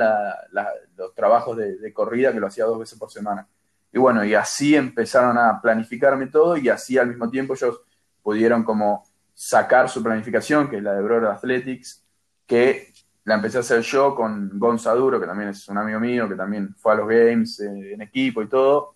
los 0.96 1.14
trabajos 1.14 1.56
de 1.56 1.92
corrida 1.92 2.32
que 2.32 2.40
lo 2.40 2.48
hacía 2.48 2.64
dos 2.64 2.80
veces 2.80 2.98
por 2.98 3.12
semana. 3.12 3.46
Y 3.92 3.98
bueno, 3.98 4.24
y 4.24 4.34
así 4.34 4.76
empezaron 4.76 5.36
a 5.38 5.60
planificarme 5.60 6.28
todo 6.28 6.56
y 6.56 6.68
así 6.68 6.96
al 6.96 7.08
mismo 7.08 7.28
tiempo 7.28 7.54
ellos 7.54 7.80
pudieron 8.22 8.62
como 8.62 9.04
sacar 9.34 9.88
su 9.88 10.02
planificación, 10.02 10.68
que 10.68 10.76
es 10.76 10.82
la 10.82 10.94
de 10.94 11.02
Brother 11.02 11.30
Athletics, 11.30 12.04
que 12.46 12.92
la 13.24 13.36
empecé 13.36 13.58
a 13.58 13.60
hacer 13.60 13.80
yo 13.82 14.14
con 14.14 14.50
Gonzaduro, 14.58 15.20
que 15.20 15.26
también 15.26 15.50
es 15.50 15.68
un 15.68 15.78
amigo 15.78 15.98
mío, 16.00 16.28
que 16.28 16.34
también 16.34 16.74
fue 16.76 16.92
a 16.92 16.96
los 16.96 17.08
games 17.08 17.60
eh, 17.60 17.94
en 17.94 18.02
equipo 18.02 18.42
y 18.42 18.48
todo. 18.48 18.94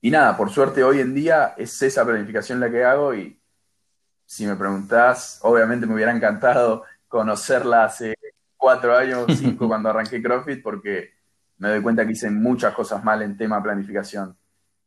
Y 0.00 0.10
nada, 0.10 0.36
por 0.36 0.50
suerte 0.50 0.82
hoy 0.82 1.00
en 1.00 1.14
día 1.14 1.54
es 1.56 1.80
esa 1.82 2.04
planificación 2.04 2.60
la 2.60 2.70
que 2.70 2.84
hago 2.84 3.14
y 3.14 3.38
si 4.26 4.46
me 4.46 4.56
preguntás, 4.56 5.38
obviamente 5.42 5.86
me 5.86 5.94
hubiera 5.94 6.10
encantado 6.10 6.84
conocerla 7.06 7.84
hace 7.84 8.14
cuatro 8.56 8.96
años 8.96 9.26
o 9.28 9.32
cinco 9.32 9.68
cuando 9.68 9.90
arranqué 9.90 10.22
CrossFit 10.22 10.62
porque 10.62 11.10
me 11.62 11.68
doy 11.68 11.80
cuenta 11.80 12.04
que 12.04 12.10
hice 12.10 12.28
muchas 12.28 12.74
cosas 12.74 13.04
mal 13.04 13.22
en 13.22 13.36
tema 13.36 13.62
planificación 13.62 14.36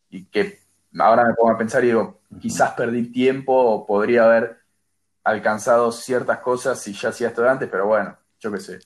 y 0.09 0.25
que 0.25 0.59
ahora 0.99 1.23
me 1.23 1.33
pongo 1.33 1.51
a 1.51 1.57
pensar 1.57 1.81
y 1.85 1.87
digo, 1.87 2.19
quizás 2.37 2.73
perdí 2.73 3.13
tiempo 3.13 3.53
o 3.53 3.85
podría 3.85 4.25
haber 4.25 4.57
alcanzado 5.23 5.89
ciertas 5.93 6.39
cosas 6.39 6.77
si 6.77 6.91
ya 6.91 7.09
hacía 7.09 7.29
esto 7.29 7.49
antes, 7.49 7.69
pero 7.69 7.87
bueno, 7.87 8.17
yo 8.41 8.51
qué 8.51 8.59
sé. 8.59 8.79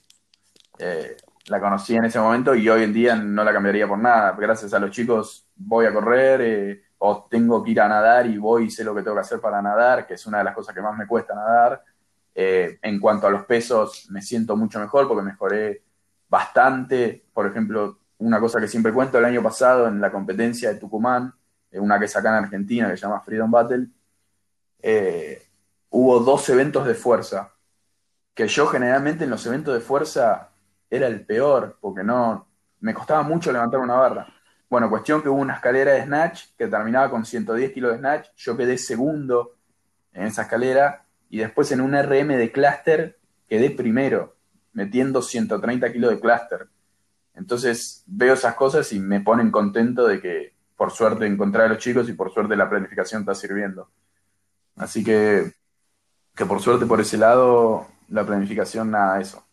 Eh, 0.77 1.17
la 1.47 1.59
conocí 1.59 1.95
en 1.95 2.05
ese 2.05 2.19
momento 2.19 2.53
y 2.53 2.69
hoy 2.69 2.83
en 2.83 2.93
día 2.93 3.15
no 3.15 3.43
la 3.43 3.51
cambiaría 3.51 3.87
por 3.87 3.97
nada. 3.97 4.33
Gracias 4.39 4.71
a 4.71 4.79
los 4.79 4.91
chicos 4.91 5.47
voy 5.55 5.87
a 5.87 5.91
correr 5.91 6.41
eh, 6.41 6.83
o 6.99 7.25
tengo 7.27 7.63
que 7.63 7.71
ir 7.71 7.81
a 7.81 7.87
nadar 7.87 8.27
y 8.27 8.37
voy 8.37 8.65
y 8.65 8.69
sé 8.69 8.83
lo 8.83 8.93
que 8.93 9.01
tengo 9.01 9.15
que 9.15 9.21
hacer 9.21 9.39
para 9.39 9.63
nadar, 9.63 10.05
que 10.05 10.13
es 10.13 10.27
una 10.27 10.37
de 10.37 10.43
las 10.43 10.53
cosas 10.53 10.75
que 10.75 10.81
más 10.81 10.95
me 10.95 11.07
cuesta 11.07 11.33
nadar. 11.33 11.83
Eh, 12.35 12.77
en 12.83 12.99
cuanto 12.99 13.25
a 13.25 13.31
los 13.31 13.45
pesos, 13.45 14.05
me 14.11 14.21
siento 14.21 14.55
mucho 14.55 14.79
mejor 14.79 15.07
porque 15.07 15.23
mejoré 15.23 15.88
bastante. 16.29 17.25
Por 17.33 17.47
ejemplo, 17.47 17.99
una 18.19 18.39
cosa 18.39 18.59
que 18.59 18.67
siempre 18.67 18.93
cuento, 18.93 19.17
el 19.17 19.25
año 19.25 19.41
pasado 19.43 19.87
en 19.87 19.99
la 19.99 20.11
competencia 20.11 20.69
de 20.69 20.79
Tucumán, 20.79 21.33
eh, 21.71 21.79
una 21.79 21.99
que 21.99 22.05
acá 22.05 22.29
en 22.29 22.43
Argentina, 22.45 22.89
que 22.89 22.97
se 22.97 23.01
llama 23.01 23.21
Freedom 23.21 23.51
Battle, 23.51 23.87
eh, 24.81 25.47
hubo 25.89 26.19
dos 26.19 26.47
eventos 26.49 26.85
de 26.85 26.93
fuerza, 26.93 27.53
que 28.33 28.47
yo 28.47 28.67
generalmente 28.67 29.25
en 29.25 29.29
los 29.29 29.45
eventos 29.45 29.73
de 29.73 29.81
fuerza 29.81 30.51
era 30.89 31.07
el 31.07 31.25
peor, 31.25 31.77
porque 31.81 32.03
no, 32.03 32.47
me 32.79 32.93
costaba 32.93 33.23
mucho 33.23 33.51
levantar 33.51 33.79
una 33.79 33.95
barra. 33.95 34.27
Bueno, 34.69 34.89
cuestión 34.89 35.21
que 35.21 35.29
hubo 35.29 35.39
una 35.39 35.55
escalera 35.55 35.93
de 35.93 36.03
snatch 36.03 36.55
que 36.57 36.67
terminaba 36.67 37.09
con 37.09 37.25
110 37.25 37.73
kilos 37.73 37.91
de 37.91 37.97
snatch, 37.97 38.29
yo 38.37 38.55
quedé 38.55 38.77
segundo 38.77 39.55
en 40.13 40.27
esa 40.27 40.43
escalera 40.43 41.05
y 41.29 41.39
después 41.39 41.71
en 41.71 41.81
un 41.81 41.93
RM 41.93 42.37
de 42.37 42.51
cluster 42.51 43.19
quedé 43.47 43.71
primero 43.71 44.35
metiendo 44.73 45.21
130 45.21 45.91
kilos 45.91 46.11
de 46.11 46.19
clúster. 46.19 46.67
Entonces 47.35 48.03
veo 48.05 48.33
esas 48.33 48.55
cosas 48.55 48.91
y 48.91 48.99
me 48.99 49.21
ponen 49.21 49.51
contento 49.51 50.07
de 50.07 50.19
que 50.19 50.53
por 50.75 50.91
suerte 50.91 51.25
encontré 51.25 51.63
a 51.63 51.67
los 51.67 51.77
chicos 51.77 52.09
y 52.09 52.13
por 52.13 52.33
suerte 52.33 52.55
la 52.55 52.69
planificación 52.69 53.21
está 53.21 53.35
sirviendo. 53.35 53.89
Así 54.75 55.03
que, 55.03 55.51
que 56.35 56.45
por 56.45 56.61
suerte 56.61 56.85
por 56.85 57.01
ese 57.01 57.17
lado, 57.17 57.87
la 58.09 58.25
planificación, 58.25 58.91
nada, 58.91 59.19
eso. 59.19 59.45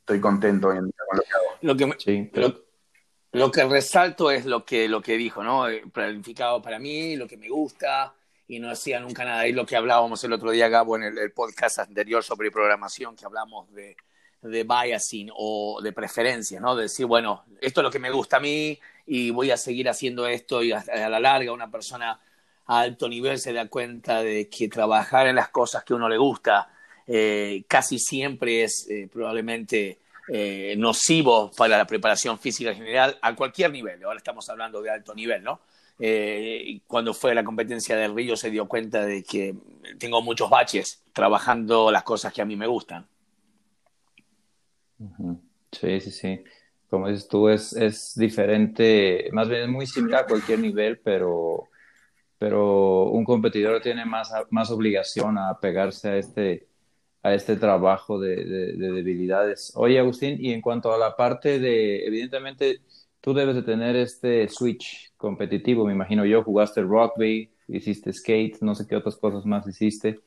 Estoy 0.00 0.20
contento 0.20 0.68
hoy 0.68 0.78
en 0.78 0.84
día 0.84 0.94
con 1.08 1.16
lo 1.16 1.22
que 1.22 1.32
hago. 1.32 1.46
Lo 3.32 3.50
que, 3.50 3.64
resalto 3.64 4.30
es 4.30 4.46
lo 4.46 4.64
que, 4.64 4.88
lo 4.88 5.02
que 5.02 5.16
dijo, 5.16 5.42
¿no? 5.42 5.68
Eh, 5.68 5.82
planificado 5.92 6.62
para 6.62 6.78
mí, 6.78 7.16
lo 7.16 7.26
que 7.26 7.36
me 7.36 7.48
gusta, 7.48 8.14
y 8.48 8.58
no 8.58 8.70
hacía 8.70 9.00
nunca 9.00 9.24
nada. 9.24 9.46
Y 9.46 9.52
lo 9.52 9.66
que 9.66 9.76
hablábamos 9.76 10.22
el 10.24 10.32
otro 10.32 10.50
día, 10.50 10.68
Gabo, 10.68 10.96
en 10.96 11.02
el 11.02 11.32
podcast 11.32 11.80
anterior 11.80 12.22
sobre 12.22 12.50
programación, 12.50 13.16
que 13.16 13.26
hablamos 13.26 13.70
de, 13.74 13.96
de 14.46 14.64
biasing 14.64 15.30
o 15.34 15.80
de 15.82 15.92
preferencia, 15.92 16.60
¿no? 16.60 16.76
De 16.76 16.84
decir, 16.84 17.06
bueno, 17.06 17.44
esto 17.60 17.80
es 17.80 17.84
lo 17.84 17.90
que 17.90 17.98
me 17.98 18.10
gusta 18.10 18.38
a 18.38 18.40
mí 18.40 18.78
y 19.06 19.30
voy 19.30 19.50
a 19.50 19.56
seguir 19.56 19.88
haciendo 19.88 20.26
esto 20.26 20.62
y 20.62 20.72
a, 20.72 20.84
la 21.08 21.20
larga 21.20 21.52
una 21.52 21.70
persona 21.70 22.20
a 22.66 22.80
alto 22.80 23.08
nivel 23.08 23.38
se 23.38 23.52
da 23.52 23.68
cuenta 23.68 24.22
de 24.22 24.48
que 24.48 24.68
trabajar 24.68 25.28
en 25.28 25.36
las 25.36 25.48
cosas 25.48 25.84
que 25.84 25.94
uno 25.94 26.08
le 26.08 26.18
gusta 26.18 26.68
eh, 27.06 27.64
casi 27.68 27.98
siempre 28.00 28.64
es 28.64 28.86
eh, 28.90 29.08
probablemente 29.12 30.00
eh, 30.28 30.74
nocivo 30.76 31.52
para 31.56 31.78
la 31.78 31.86
preparación 31.86 32.38
física 32.38 32.70
en 32.70 32.76
general 32.76 33.16
a 33.22 33.36
cualquier 33.36 33.70
nivel. 33.70 34.02
Ahora 34.02 34.18
estamos 34.18 34.48
hablando 34.48 34.82
de 34.82 34.90
alto 34.90 35.14
nivel, 35.14 35.42
¿no? 35.42 35.60
cuando 36.86 37.14
fue 37.14 37.34
la 37.34 37.42
competencia 37.42 37.96
del 37.96 38.14
Río 38.14 38.36
se 38.36 38.50
dio 38.50 38.68
cuenta 38.68 39.06
de 39.06 39.24
que 39.24 39.54
tengo 39.98 40.20
muchos 40.20 40.50
baches 40.50 41.02
trabajando 41.14 41.90
las 41.90 42.02
cosas 42.02 42.34
que 42.34 42.42
a 42.42 42.44
mí 42.44 42.54
me 42.54 42.66
gustan. 42.66 43.06
Sí, 45.72 46.00
sí, 46.00 46.10
sí. 46.10 46.44
Como 46.88 47.08
dices 47.08 47.28
tú, 47.28 47.48
es, 47.48 47.72
es 47.74 48.14
diferente, 48.16 49.28
más 49.32 49.48
bien 49.48 49.62
es 49.62 49.68
muy 49.68 49.86
similar 49.86 50.24
a 50.24 50.26
cualquier 50.26 50.60
nivel, 50.60 50.98
pero 51.00 51.64
pero 52.38 53.10
un 53.10 53.24
competidor 53.24 53.82
tiene 53.82 54.04
más, 54.06 54.32
más 54.50 54.70
obligación 54.70 55.38
a 55.38 55.58
pegarse 55.60 56.08
a 56.10 56.16
este, 56.18 56.68
a 57.22 57.34
este 57.34 57.56
trabajo 57.56 58.20
de, 58.20 58.36
de, 58.44 58.92
debilidades. 58.92 59.72
Oye, 59.76 59.98
Agustín, 59.98 60.36
y 60.40 60.52
en 60.52 60.60
cuanto 60.62 60.92
a 60.92 60.98
la 60.98 61.16
parte 61.16 61.58
de, 61.60 62.06
evidentemente, 62.06 62.82
tú 63.20 63.34
debes 63.34 63.56
de 63.56 63.62
tener 63.62 63.96
este 63.96 64.48
switch 64.48 65.12
competitivo, 65.16 65.86
me 65.86 65.92
imagino 65.94 66.26
yo, 66.26 66.42
jugaste 66.44 66.82
rugby, 66.82 67.50
hiciste 67.68 68.12
skate, 68.12 68.58
no 68.62 68.74
sé 68.74 68.86
qué 68.86 68.96
otras 68.96 69.16
cosas 69.16 69.46
más 69.46 69.66
hiciste. 69.68 70.20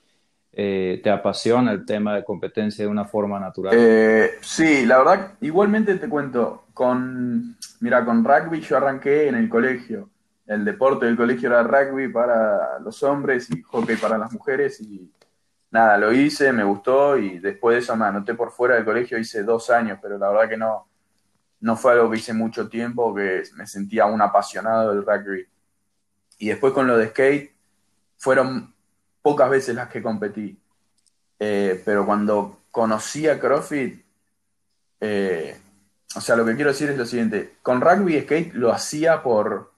Eh, 0.51 0.99
¿Te 1.03 1.09
apasiona 1.09 1.71
el 1.71 1.85
tema 1.85 2.15
de 2.15 2.23
competencia 2.23 2.83
de 2.83 2.89
una 2.89 3.05
forma 3.05 3.39
natural? 3.39 3.73
Eh, 3.77 4.31
sí, 4.41 4.85
la 4.85 4.97
verdad, 4.97 5.33
igualmente 5.41 5.95
te 5.95 6.09
cuento, 6.09 6.65
con, 6.73 7.55
mira, 7.81 8.03
con 8.03 8.23
rugby 8.23 8.59
yo 8.61 8.77
arranqué 8.77 9.27
en 9.27 9.35
el 9.35 9.47
colegio. 9.47 10.09
El 10.47 10.65
deporte 10.65 11.05
del 11.05 11.15
colegio 11.15 11.49
era 11.49 11.61
rugby 11.61 12.07
para 12.07 12.79
los 12.79 13.03
hombres 13.03 13.49
y 13.51 13.61
hockey 13.61 13.95
para 13.97 14.17
las 14.17 14.31
mujeres 14.33 14.81
y 14.81 15.11
nada, 15.69 15.97
lo 15.97 16.11
hice, 16.11 16.51
me 16.51 16.63
gustó 16.63 17.17
y 17.17 17.37
después 17.37 17.75
de 17.75 17.79
eso 17.81 17.95
me 17.95 18.05
anoté 18.05 18.33
por 18.33 18.51
fuera 18.51 18.75
del 18.75 18.85
colegio, 18.85 19.19
hice 19.19 19.43
dos 19.43 19.69
años, 19.69 19.99
pero 20.01 20.17
la 20.17 20.29
verdad 20.29 20.49
que 20.49 20.57
no, 20.57 20.87
no 21.59 21.75
fue 21.75 21.93
algo 21.93 22.09
que 22.09 22.17
hice 22.17 22.33
mucho 22.33 22.67
tiempo, 22.67 23.13
que 23.13 23.43
me 23.55 23.67
sentía 23.67 24.07
un 24.07 24.21
apasionado 24.21 24.93
del 24.93 25.05
rugby. 25.05 25.45
Y 26.39 26.47
después 26.47 26.73
con 26.73 26.87
lo 26.87 26.97
de 26.97 27.09
skate, 27.09 27.53
fueron 28.17 28.73
pocas 29.29 29.47
veces 29.51 29.75
las 29.75 29.89
que 29.89 30.01
competí. 30.01 30.57
Eh, 31.39 31.79
pero 31.85 32.03
cuando 32.03 32.61
conocí 32.71 33.27
a 33.27 33.39
CrossFit, 33.39 34.03
eh, 34.99 35.55
o 36.15 36.19
sea, 36.19 36.35
lo 36.35 36.43
que 36.43 36.55
quiero 36.55 36.71
decir 36.71 36.89
es 36.89 36.97
lo 36.97 37.05
siguiente, 37.05 37.57
con 37.61 37.79
rugby 37.79 38.17
y 38.17 38.21
skate 38.21 38.55
lo 38.55 38.71
hacía 38.71 39.21
por, 39.21 39.71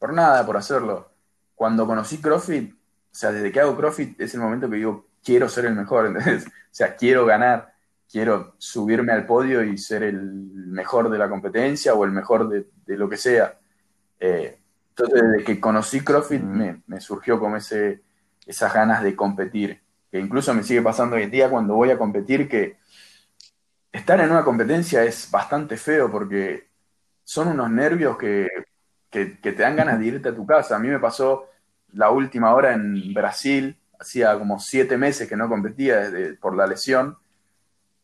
por 0.00 0.12
nada, 0.12 0.44
por 0.44 0.56
hacerlo. 0.56 1.08
Cuando 1.54 1.86
conocí 1.86 2.18
CrossFit, 2.18 2.72
o 2.74 2.74
sea, 3.12 3.30
desde 3.30 3.52
que 3.52 3.60
hago 3.60 3.76
CrossFit 3.76 4.20
es 4.20 4.34
el 4.34 4.40
momento 4.40 4.68
que 4.68 4.74
digo, 4.74 5.06
quiero 5.24 5.48
ser 5.48 5.66
el 5.66 5.76
mejor, 5.76 6.06
¿entendés? 6.08 6.44
O 6.48 6.50
sea, 6.72 6.96
quiero 6.96 7.24
ganar, 7.24 7.74
quiero 8.10 8.56
subirme 8.58 9.12
al 9.12 9.24
podio 9.24 9.62
y 9.62 9.78
ser 9.78 10.02
el 10.02 10.20
mejor 10.20 11.10
de 11.10 11.18
la 11.18 11.28
competencia 11.28 11.94
o 11.94 12.04
el 12.04 12.10
mejor 12.10 12.48
de, 12.48 12.96
lo 12.96 13.08
que 13.08 13.16
sea. 13.16 13.56
Eh, 14.18 14.58
entonces, 14.88 15.22
desde 15.22 15.44
que 15.44 15.60
conocí 15.60 16.00
CrossFit, 16.00 16.42
me, 16.42 16.82
me 16.88 17.00
surgió 17.00 17.38
como 17.38 17.56
ese, 17.56 18.02
esas 18.46 18.72
ganas 18.72 19.02
de 19.02 19.16
competir, 19.16 19.82
que 20.10 20.20
incluso 20.20 20.54
me 20.54 20.62
sigue 20.62 20.80
pasando 20.80 21.16
hoy 21.16 21.24
en 21.24 21.30
día 21.30 21.50
cuando 21.50 21.74
voy 21.74 21.90
a 21.90 21.98
competir, 21.98 22.48
que 22.48 22.78
estar 23.92 24.20
en 24.20 24.30
una 24.30 24.44
competencia 24.44 25.04
es 25.04 25.30
bastante 25.30 25.76
feo 25.76 26.10
porque 26.10 26.68
son 27.24 27.48
unos 27.48 27.70
nervios 27.70 28.16
que, 28.16 28.48
te 29.10 29.52
dan 29.52 29.76
ganas 29.76 29.98
de 29.98 30.06
irte 30.06 30.28
a 30.28 30.34
tu 30.34 30.46
casa. 30.46 30.76
A 30.76 30.78
mí 30.78 30.88
me 30.88 30.98
pasó 30.98 31.48
la 31.92 32.10
última 32.10 32.54
hora 32.54 32.74
en 32.74 33.14
Brasil, 33.14 33.76
hacía 33.98 34.38
como 34.38 34.58
siete 34.58 34.98
meses 34.98 35.26
que 35.28 35.36
no 35.36 35.48
competía 35.48 36.10
por 36.40 36.54
la 36.54 36.66
lesión. 36.66 37.16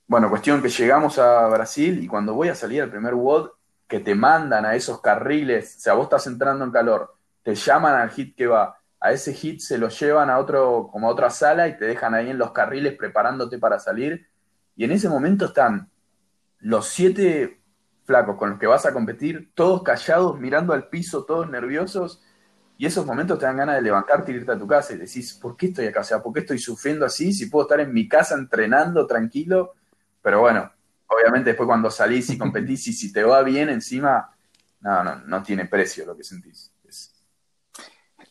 Bueno, 0.06 0.30
cuestión 0.30 0.62
que 0.62 0.70
llegamos 0.70 1.18
a 1.18 1.46
Brasil 1.48 2.02
y 2.02 2.08
cuando 2.08 2.34
voy 2.34 2.48
a 2.48 2.54
salir 2.54 2.82
al 2.82 2.90
primer 2.90 3.14
WOD, 3.14 3.50
que 3.86 4.00
te 4.00 4.14
mandan 4.14 4.64
a 4.64 4.74
esos 4.74 5.02
carriles, 5.02 5.76
o 5.76 5.80
sea, 5.80 5.92
vos 5.92 6.04
estás 6.04 6.26
entrando 6.26 6.64
en 6.64 6.70
calor, 6.70 7.14
te 7.42 7.54
llaman 7.54 7.94
al 8.00 8.10
hit 8.10 8.34
que 8.34 8.46
va, 8.46 8.81
a 9.02 9.10
ese 9.10 9.34
hit 9.34 9.60
se 9.60 9.78
lo 9.78 9.88
llevan 9.88 10.30
a 10.30 10.38
otro, 10.38 10.88
como 10.92 11.08
a 11.08 11.10
otra 11.10 11.28
sala 11.28 11.66
y 11.66 11.76
te 11.76 11.86
dejan 11.86 12.14
ahí 12.14 12.30
en 12.30 12.38
los 12.38 12.52
carriles 12.52 12.94
preparándote 12.96 13.58
para 13.58 13.80
salir. 13.80 14.28
Y 14.76 14.84
en 14.84 14.92
ese 14.92 15.08
momento 15.08 15.46
están 15.46 15.90
los 16.60 16.86
siete 16.86 17.60
flacos 18.04 18.36
con 18.36 18.50
los 18.50 18.58
que 18.60 18.68
vas 18.68 18.86
a 18.86 18.92
competir, 18.92 19.50
todos 19.54 19.82
callados, 19.82 20.38
mirando 20.38 20.72
al 20.72 20.88
piso, 20.88 21.24
todos 21.24 21.50
nerviosos. 21.50 22.22
Y 22.78 22.86
esos 22.86 23.04
momentos 23.04 23.40
te 23.40 23.46
dan 23.46 23.56
ganas 23.56 23.74
de 23.74 23.82
levantarte 23.82 24.30
y 24.30 24.36
irte 24.36 24.52
a 24.52 24.58
tu 24.58 24.68
casa 24.68 24.94
y 24.94 24.98
decís, 24.98 25.34
¿por 25.34 25.56
qué 25.56 25.66
estoy 25.66 25.86
acá? 25.86 26.00
O 26.00 26.04
sea, 26.04 26.22
¿por 26.22 26.32
qué 26.32 26.40
estoy 26.40 26.58
sufriendo 26.58 27.04
así? 27.04 27.32
Si 27.32 27.46
puedo 27.46 27.64
estar 27.64 27.80
en 27.80 27.92
mi 27.92 28.08
casa 28.08 28.36
entrenando 28.36 29.04
tranquilo. 29.08 29.74
Pero 30.22 30.40
bueno, 30.40 30.70
obviamente 31.08 31.50
después 31.50 31.66
cuando 31.66 31.90
salís 31.90 32.30
y 32.30 32.38
competís 32.38 32.86
y 32.86 32.92
si 32.92 33.12
te 33.12 33.24
va 33.24 33.42
bien 33.42 33.68
encima, 33.68 34.30
no, 34.80 35.02
no, 35.02 35.16
no 35.16 35.42
tiene 35.42 35.66
precio 35.66 36.06
lo 36.06 36.16
que 36.16 36.22
sentís. 36.22 36.71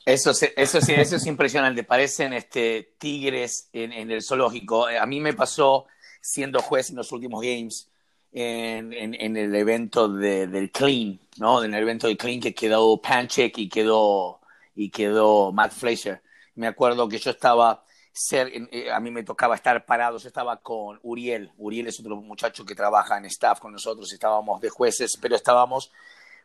Eso, 0.06 0.32
eso, 0.32 0.80
eso 0.80 1.16
es 1.16 1.26
impresionante. 1.28 1.84
Parecen 1.84 2.34
este, 2.34 2.96
tigres 2.98 3.70
en, 3.72 4.12
el 4.12 4.24
zoológico. 4.24 4.88
A 4.88 5.06
mí 5.06 5.20
me 5.20 5.34
pasó 5.34 5.86
siendo 6.22 6.62
juez 6.62 6.90
en 6.90 6.96
los 6.98 7.12
últimos 7.12 7.42
games 7.42 7.92
en, 8.32 8.94
en, 8.94 9.38
el 9.38 9.54
evento 9.56 10.08
del 10.08 10.72
Clean, 10.72 11.20
¿no? 11.38 11.64
En 11.64 11.74
el 11.74 11.84
evento 11.84 12.08
del 12.08 12.18
Clean 12.18 12.40
que 12.40 12.54
quedó 12.54 13.02
Panchek 13.02 13.58
y 13.58 13.70
quedó, 13.70 14.40
y 14.76 14.90
quedó 14.90 15.52
Matt 15.52 15.74
Fraser. 15.74 16.22
Me 16.56 16.68
acuerdo 16.68 17.08
que 17.08 17.20
yo 17.20 17.32
estaba, 17.32 17.84
ser, 18.12 18.52
eh, 18.72 18.92
a 18.92 19.00
mí 19.00 19.12
me 19.12 19.24
tocaba 19.24 19.56
estar 19.56 19.86
parado, 19.86 20.18
yo 20.18 20.28
estaba 20.28 20.62
con 20.62 21.00
Uriel. 21.04 21.52
Uriel 21.58 21.88
es 21.88 22.00
otro 22.00 22.16
muchacho 22.18 22.66
que 22.66 22.76
trabaja 22.76 23.18
en 23.18 23.26
staff 23.26 23.60
con 23.60 23.74
nosotros, 23.74 24.12
estábamos 24.12 24.62
de 24.62 24.70
jueces, 24.70 25.18
pero 25.22 25.36
estábamos 25.36 25.92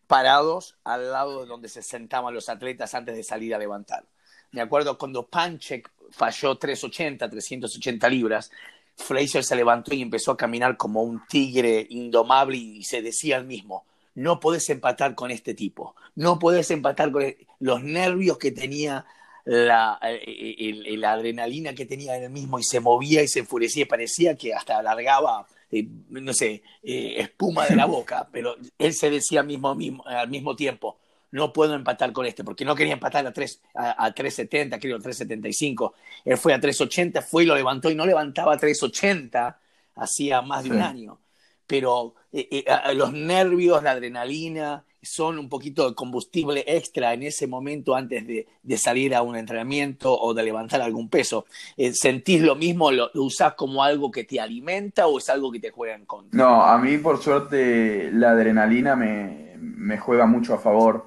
parados 0.06 0.76
al 0.84 1.10
lado 1.10 1.42
de 1.42 1.46
donde 1.46 1.68
se 1.68 1.82
sentaban 1.82 2.34
los 2.34 2.48
atletas 2.48 2.94
antes 2.94 3.16
de 3.16 3.24
salir 3.24 3.54
a 3.54 3.58
levantar. 3.58 4.04
Me 4.52 4.60
acuerdo 4.60 4.96
cuando 4.96 5.26
Panchek 5.26 5.90
falló 6.10 6.56
380, 6.56 7.28
380 7.28 8.08
libras, 8.08 8.50
Fraser 8.96 9.44
se 9.44 9.56
levantó 9.56 9.94
y 9.94 10.02
empezó 10.02 10.32
a 10.32 10.36
caminar 10.36 10.76
como 10.76 11.02
un 11.02 11.26
tigre 11.26 11.86
indomable 11.90 12.56
y 12.56 12.84
se 12.84 13.02
decía 13.02 13.36
al 13.36 13.44
mismo, 13.44 13.84
no 14.14 14.40
puedes 14.40 14.68
empatar 14.70 15.14
con 15.14 15.30
este 15.30 15.52
tipo, 15.54 15.94
no 16.14 16.38
puedes 16.38 16.70
empatar 16.70 17.12
con 17.12 17.22
e-". 17.22 17.36
los 17.60 17.82
nervios 17.82 18.38
que 18.38 18.52
tenía, 18.52 19.04
la, 19.44 20.00
la 20.00 21.12
adrenalina 21.12 21.74
que 21.74 21.86
tenía 21.86 22.16
él 22.16 22.30
mismo 22.30 22.58
y 22.58 22.64
se 22.64 22.80
movía 22.80 23.22
y 23.22 23.28
se 23.28 23.40
enfurecía 23.40 23.86
parecía 23.86 24.36
que 24.36 24.52
hasta 24.52 24.78
alargaba 24.78 25.46
eh, 25.70 25.88
no 26.10 26.32
sé, 26.32 26.62
eh, 26.82 27.14
espuma 27.18 27.66
de 27.66 27.76
la 27.76 27.84
boca, 27.86 28.28
pero 28.30 28.56
él 28.78 28.94
se 28.94 29.10
decía 29.10 29.42
mismo, 29.42 29.74
mismo, 29.74 30.04
al 30.06 30.28
mismo 30.28 30.54
tiempo, 30.54 30.98
no 31.32 31.52
puedo 31.52 31.74
empatar 31.74 32.12
con 32.12 32.24
este, 32.26 32.44
porque 32.44 32.64
no 32.64 32.74
quería 32.74 32.94
empatar 32.94 33.26
a, 33.26 33.32
3, 33.32 33.62
a, 33.74 34.12
370, 34.12 34.78
creo, 34.78 34.98
375. 34.98 35.94
Él 36.24 36.38
fue 36.38 36.54
a 36.54 36.60
380, 36.60 37.20
fue 37.22 37.42
y 37.42 37.46
lo 37.46 37.54
levantó 37.54 37.90
y 37.90 37.94
no 37.94 38.06
levantaba 38.06 38.54
a 38.54 38.58
380 38.58 39.58
hacía 39.96 40.40
más 40.42 40.64
de 40.64 40.70
un 40.70 40.82
año. 40.82 41.18
Pero 41.66 42.14
eh, 42.32 42.64
los 42.94 43.12
nervios, 43.12 43.82
la 43.82 43.90
adrenalina, 43.90 44.84
son 45.06 45.38
un 45.38 45.48
poquito 45.48 45.88
de 45.88 45.94
combustible 45.94 46.64
extra 46.66 47.14
en 47.14 47.22
ese 47.22 47.46
momento 47.46 47.94
antes 47.94 48.26
de, 48.26 48.46
salir 48.76 49.14
a 49.14 49.22
un 49.22 49.36
entrenamiento 49.36 50.12
o 50.12 50.34
de 50.34 50.42
levantar 50.42 50.82
algún 50.82 51.08
peso. 51.08 51.46
Eh, 51.76 51.92
¿Sentís 51.92 52.42
lo 52.42 52.54
mismo? 52.54 52.90
¿Lo, 52.90 53.10
usás 53.14 53.54
como 53.54 53.82
algo 53.82 54.10
que 54.10 54.24
te 54.24 54.40
alimenta 54.40 55.06
o 55.06 55.18
es 55.18 55.30
algo 55.30 55.50
que 55.50 55.60
te 55.60 55.70
juega 55.70 55.94
en 55.94 56.04
contra? 56.04 56.36
No, 56.36 56.62
a 56.62 56.76
mí 56.78 56.98
por 56.98 57.22
suerte 57.22 58.10
la 58.12 58.32
adrenalina 58.32 58.96
me, 58.96 59.98
juega 59.98 60.26
mucho 60.26 60.54
a 60.54 60.58
favor. 60.58 61.06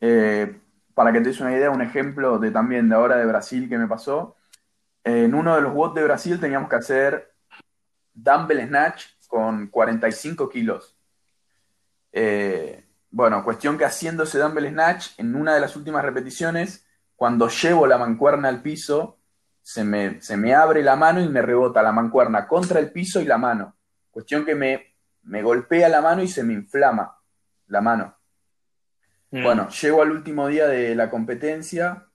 Eh, 0.00 0.58
para 0.94 1.12
que 1.12 1.20
te 1.20 1.28
des 1.28 1.40
una 1.40 1.52
idea, 1.52 1.70
un 1.70 1.82
ejemplo 1.82 2.38
de 2.38 2.50
también 2.50 2.88
de 2.88 2.96
ahora 2.96 3.16
de 3.16 3.26
Brasil 3.26 3.68
que 3.68 3.78
me 3.78 3.86
pasó. 3.86 4.34
En 5.04 5.34
uno 5.34 5.54
de 5.54 5.62
los 5.62 5.72
WOD 5.72 5.94
de 5.94 6.04
Brasil 6.04 6.40
teníamos 6.40 6.68
que 6.68 6.76
hacer 6.76 7.32
dumbbell 8.12 8.66
snatch 8.66 9.04
con 9.28 9.68
45 9.68 10.48
kilos. 10.48 10.96
Eh, 12.12 12.87
bueno, 13.10 13.42
cuestión 13.44 13.78
que 13.78 13.84
haciendo 13.84 14.24
ese 14.24 14.38
dumbbell 14.38 14.70
snatch, 14.70 15.18
en 15.18 15.34
una 15.34 15.54
de 15.54 15.60
las 15.60 15.76
últimas 15.76 16.04
repeticiones, 16.04 16.86
cuando 17.16 17.48
llevo 17.48 17.86
la 17.86 17.98
mancuerna 17.98 18.48
al 18.48 18.62
piso, 18.62 19.18
se 19.62 19.84
me, 19.84 20.20
se 20.20 20.36
me 20.36 20.54
abre 20.54 20.82
la 20.82 20.96
mano 20.96 21.20
y 21.20 21.28
me 21.28 21.42
rebota 21.42 21.82
la 21.82 21.92
mancuerna 21.92 22.46
contra 22.46 22.80
el 22.80 22.92
piso 22.92 23.20
y 23.20 23.24
la 23.24 23.38
mano. 23.38 23.76
Cuestión 24.10 24.44
que 24.44 24.54
me, 24.54 24.94
me 25.22 25.42
golpea 25.42 25.88
la 25.88 26.00
mano 26.00 26.22
y 26.22 26.28
se 26.28 26.42
me 26.42 26.54
inflama 26.54 27.18
la 27.66 27.80
mano. 27.80 28.16
Mm. 29.30 29.42
Bueno, 29.42 29.68
llego 29.68 30.02
al 30.02 30.10
último 30.10 30.48
día 30.48 30.66
de 30.66 30.94
la 30.94 31.10
competencia, 31.10 32.06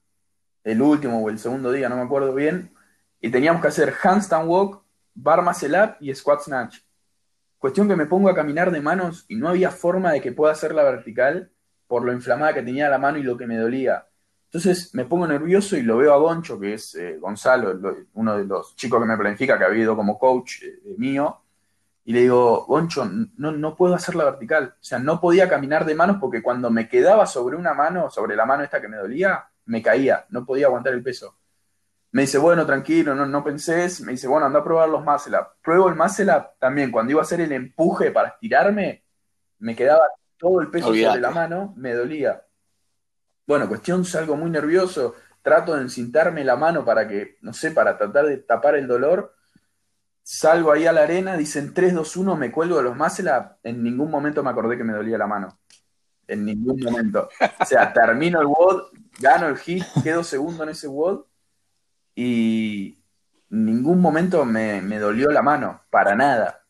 el 0.64 0.82
último 0.82 1.22
o 1.22 1.30
el 1.30 1.38
segundo 1.38 1.70
día, 1.70 1.88
no 1.88 1.96
me 1.96 2.02
acuerdo 2.02 2.34
bien, 2.34 2.74
y 3.20 3.30
teníamos 3.30 3.62
que 3.62 3.68
hacer 3.68 3.94
handstand 4.02 4.48
walk, 4.48 4.82
bar 5.14 5.42
muscle 5.42 5.80
up 5.80 5.96
y 6.00 6.14
squat 6.14 6.40
snatch. 6.40 6.78
Cuestión 7.64 7.88
que 7.88 7.96
me 7.96 8.04
pongo 8.04 8.28
a 8.28 8.34
caminar 8.34 8.70
de 8.70 8.82
manos 8.82 9.24
y 9.26 9.36
no 9.36 9.48
había 9.48 9.70
forma 9.70 10.12
de 10.12 10.20
que 10.20 10.32
pueda 10.32 10.52
hacerla 10.52 10.82
vertical 10.82 11.50
por 11.86 12.04
lo 12.04 12.12
inflamada 12.12 12.52
que 12.52 12.60
tenía 12.60 12.90
la 12.90 12.98
mano 12.98 13.16
y 13.16 13.22
lo 13.22 13.38
que 13.38 13.46
me 13.46 13.56
dolía. 13.56 14.06
Entonces 14.48 14.94
me 14.94 15.06
pongo 15.06 15.26
nervioso 15.26 15.74
y 15.78 15.80
lo 15.80 15.96
veo 15.96 16.12
a 16.12 16.18
Goncho, 16.18 16.60
que 16.60 16.74
es 16.74 16.94
eh, 16.94 17.16
Gonzalo, 17.18 17.80
uno 18.12 18.36
de 18.36 18.44
los 18.44 18.76
chicos 18.76 19.00
que 19.00 19.06
me 19.06 19.16
planifica, 19.16 19.56
que 19.56 19.64
ha 19.64 19.68
habido 19.68 19.96
como 19.96 20.18
coach 20.18 20.62
eh, 20.62 20.78
mío, 20.98 21.40
y 22.04 22.12
le 22.12 22.20
digo, 22.20 22.66
Goncho, 22.66 23.06
no, 23.38 23.52
no 23.52 23.74
puedo 23.74 23.94
hacerla 23.94 24.24
vertical. 24.26 24.74
O 24.78 24.84
sea, 24.84 24.98
no 24.98 25.18
podía 25.18 25.48
caminar 25.48 25.86
de 25.86 25.94
manos 25.94 26.18
porque 26.20 26.42
cuando 26.42 26.68
me 26.68 26.86
quedaba 26.86 27.24
sobre 27.24 27.56
una 27.56 27.72
mano, 27.72 28.10
sobre 28.10 28.36
la 28.36 28.44
mano 28.44 28.62
esta 28.62 28.78
que 28.78 28.88
me 28.88 28.98
dolía, 28.98 29.42
me 29.64 29.80
caía, 29.80 30.26
no 30.28 30.44
podía 30.44 30.66
aguantar 30.66 30.92
el 30.92 31.02
peso. 31.02 31.34
Me 32.14 32.22
dice, 32.22 32.38
bueno, 32.38 32.64
tranquilo, 32.64 33.12
no, 33.12 33.26
no 33.26 33.42
pensés. 33.42 34.00
Me 34.00 34.12
dice, 34.12 34.28
bueno, 34.28 34.46
anda 34.46 34.60
a 34.60 34.64
probar 34.64 34.88
los 34.88 35.04
muscle 35.04 35.36
up. 35.36 35.48
Pruebo 35.60 35.88
el 35.88 35.96
muscle 35.96 36.30
up 36.30 36.50
también. 36.60 36.92
Cuando 36.92 37.10
iba 37.10 37.20
a 37.20 37.24
hacer 37.24 37.40
el 37.40 37.50
empuje 37.50 38.12
para 38.12 38.28
estirarme, 38.28 39.04
me 39.58 39.74
quedaba 39.74 40.04
todo 40.36 40.60
el 40.60 40.70
peso 40.70 40.94
sobre 40.94 41.20
la 41.20 41.32
mano, 41.32 41.74
me 41.76 41.92
dolía. 41.92 42.40
Bueno, 43.44 43.66
cuestión, 43.66 44.04
salgo 44.04 44.36
muy 44.36 44.48
nervioso, 44.48 45.16
trato 45.42 45.74
de 45.74 45.82
encintarme 45.82 46.44
la 46.44 46.54
mano 46.54 46.84
para 46.84 47.08
que, 47.08 47.36
no 47.40 47.52
sé, 47.52 47.72
para 47.72 47.98
tratar 47.98 48.26
de 48.26 48.36
tapar 48.36 48.76
el 48.76 48.86
dolor. 48.86 49.34
Salgo 50.22 50.70
ahí 50.70 50.86
a 50.86 50.92
la 50.92 51.02
arena, 51.02 51.36
dicen 51.36 51.74
3, 51.74 51.94
2, 51.94 52.16
1, 52.16 52.36
me 52.36 52.52
cuelgo 52.52 52.76
de 52.76 52.84
los 52.84 52.96
Másela. 52.96 53.58
En 53.64 53.82
ningún 53.82 54.12
momento 54.12 54.40
me 54.44 54.50
acordé 54.50 54.76
que 54.76 54.84
me 54.84 54.92
dolía 54.92 55.18
la 55.18 55.26
mano. 55.26 55.58
En 56.28 56.44
ningún 56.44 56.78
momento. 56.80 57.28
O 57.60 57.64
sea, 57.64 57.92
termino 57.92 58.40
el 58.40 58.46
WOD, 58.46 58.82
gano 59.18 59.48
el 59.48 59.58
hit, 59.58 59.82
quedo 60.04 60.22
segundo 60.22 60.62
en 60.62 60.68
ese 60.68 60.86
WOD 60.86 61.24
y 62.14 62.98
ningún 63.50 64.00
momento 64.00 64.44
me, 64.44 64.80
me 64.82 64.98
dolió 64.98 65.30
la 65.30 65.42
mano, 65.42 65.82
para 65.90 66.14
nada. 66.14 66.64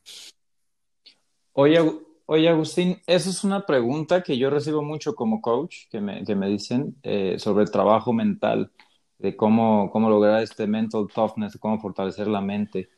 Oye, 1.52 1.80
Oye, 2.26 2.48
Agustín, 2.48 3.02
esa 3.06 3.28
es 3.28 3.44
una 3.44 3.66
pregunta 3.66 4.22
que 4.22 4.38
yo 4.38 4.48
recibo 4.48 4.82
mucho 4.82 5.14
como 5.14 5.42
coach, 5.42 5.88
que 5.90 6.00
me, 6.00 6.24
que 6.24 6.34
me 6.34 6.48
dicen 6.48 6.96
eh, 7.02 7.36
sobre 7.38 7.64
el 7.64 7.70
trabajo 7.70 8.14
mental, 8.14 8.72
de 9.18 9.36
cómo, 9.36 9.90
cómo 9.90 10.08
lograr 10.08 10.42
este 10.42 10.66
mental 10.66 11.06
toughness, 11.14 11.58
cómo 11.58 11.78
fortalecer 11.78 12.26
la 12.26 12.40
mente. 12.40 12.88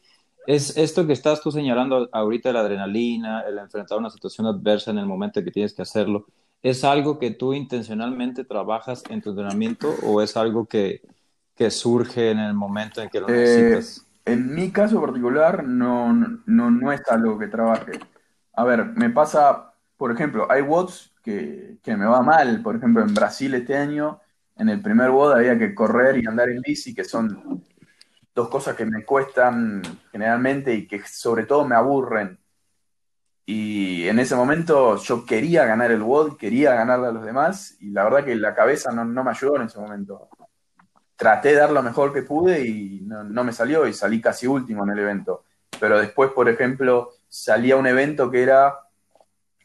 Es 0.46 0.76
esto 0.76 1.08
que 1.08 1.12
estás 1.12 1.40
tú 1.42 1.50
señalando 1.50 2.08
ahorita, 2.12 2.52
la 2.52 2.60
adrenalina, 2.60 3.40
el 3.40 3.58
enfrentar 3.58 3.98
una 3.98 4.10
situación 4.10 4.46
adversa 4.46 4.92
en 4.92 4.98
el 4.98 5.06
momento 5.06 5.42
que 5.42 5.50
tienes 5.50 5.74
que 5.74 5.82
hacerlo, 5.82 6.26
¿es 6.62 6.84
algo 6.84 7.18
que 7.18 7.32
tú 7.32 7.52
intencionalmente 7.52 8.44
trabajas 8.44 9.02
en 9.10 9.22
tu 9.22 9.30
entrenamiento 9.30 9.92
o 10.04 10.22
es 10.22 10.36
algo 10.36 10.66
que, 10.66 11.02
que 11.56 11.70
surge 11.70 12.30
en 12.30 12.38
el 12.38 12.54
momento 12.54 13.00
en 13.02 13.08
que 13.08 13.20
lo 13.20 13.28
eh, 13.28 13.32
necesitas? 13.32 14.06
en 14.24 14.54
mi 14.54 14.70
caso 14.70 15.00
particular, 15.00 15.64
no, 15.64 16.12
no, 16.12 16.70
no 16.70 16.92
es 16.92 17.00
algo 17.08 17.38
que 17.38 17.46
trabaje 17.48 17.92
a 18.56 18.64
ver, 18.64 18.86
me 18.96 19.10
pasa, 19.10 19.74
por 19.96 20.10
ejemplo, 20.10 20.50
hay 20.50 20.62
WODs 20.62 21.14
que, 21.22 21.78
me 21.84 22.06
va 22.06 22.22
mal. 22.22 22.62
Por 22.62 22.76
ejemplo, 22.76 23.02
en 23.02 23.14
Brasil 23.14 23.54
este 23.54 23.76
año, 23.76 24.20
en 24.56 24.70
el 24.70 24.80
primer 24.80 25.10
WOD 25.10 25.34
había 25.34 25.58
que 25.58 25.74
correr 25.74 26.18
y 26.18 26.26
andar 26.26 26.48
en 26.48 26.62
bici, 26.62 26.94
que 26.94 27.04
son 27.04 27.62
dos 28.34 28.48
cosas 28.48 28.74
que 28.74 28.86
me 28.86 29.04
cuestan 29.04 29.82
generalmente 30.10 30.74
y 30.74 30.86
que 30.86 31.02
sobre 31.06 31.44
todo 31.44 31.66
me 31.66 31.76
aburren. 31.76 32.38
Y 33.44 34.08
en 34.08 34.18
ese 34.18 34.34
momento 34.34 34.96
yo 34.96 35.24
quería 35.26 35.66
ganar 35.66 35.92
el 35.92 36.02
WOD, 36.02 36.36
quería 36.36 36.74
ganarle 36.74 37.08
a 37.08 37.12
los 37.12 37.24
demás, 37.24 37.76
y 37.80 37.90
la 37.90 38.04
verdad 38.04 38.24
que 38.24 38.34
la 38.34 38.54
cabeza 38.54 38.90
no, 38.90 39.04
me 39.04 39.30
ayudó 39.30 39.56
en 39.56 39.62
ese 39.62 39.78
momento. 39.78 40.30
Traté 41.16 41.48
de 41.48 41.56
dar 41.56 41.70
lo 41.70 41.82
mejor 41.82 42.12
que 42.12 42.22
pude 42.22 42.66
y 42.66 43.00
no, 43.00 43.42
me 43.42 43.52
salió 43.52 43.86
y 43.86 43.92
salí 43.92 44.20
casi 44.20 44.46
último 44.46 44.84
en 44.84 44.90
el 44.90 44.98
evento. 44.98 45.44
Pero 45.80 45.98
después, 45.98 46.30
por 46.30 46.48
ejemplo, 46.48 47.12
salía 47.28 47.76
un 47.76 47.86
evento 47.86 48.30
que 48.30 48.42
era 48.42 48.78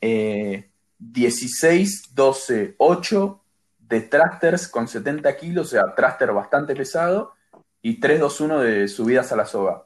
16, 0.01 2.15
12, 2.15 2.75
8 2.77 3.41
de 3.79 4.01
thrusters 4.01 4.67
con 4.69 4.87
70 4.87 5.35
kilos, 5.35 5.67
o 5.67 5.69
sea, 5.71 5.93
thruster 5.93 6.31
bastante 6.31 6.75
pesado, 6.75 7.33
y 7.81 7.99
3, 7.99 8.19
2, 8.19 8.41
1 8.41 8.59
de 8.59 8.87
subidas 8.87 9.31
a 9.31 9.35
la 9.35 9.45
soga. 9.45 9.83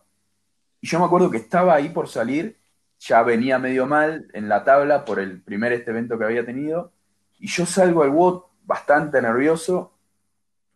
Y 0.81 0.87
yo 0.87 0.99
me 0.99 1.05
acuerdo 1.05 1.31
que 1.31 1.37
estaba 1.37 1.73
ahí 1.73 1.89
por 1.89 2.07
salir, 2.07 2.59
ya 2.99 3.23
venía 3.23 3.57
medio 3.57 3.87
mal 3.87 4.27
en 4.33 4.47
la 4.47 4.63
tabla 4.63 5.05
por 5.05 5.19
el 5.19 5.41
primer 5.41 5.73
este 5.73 5.91
evento 5.91 6.17
que 6.17 6.25
había 6.25 6.45
tenido, 6.45 6.91
y 7.39 7.47
yo 7.47 7.65
salgo 7.65 8.03
al 8.03 8.09
WOT 8.09 8.45
bastante 8.65 9.21
nervioso, 9.21 9.93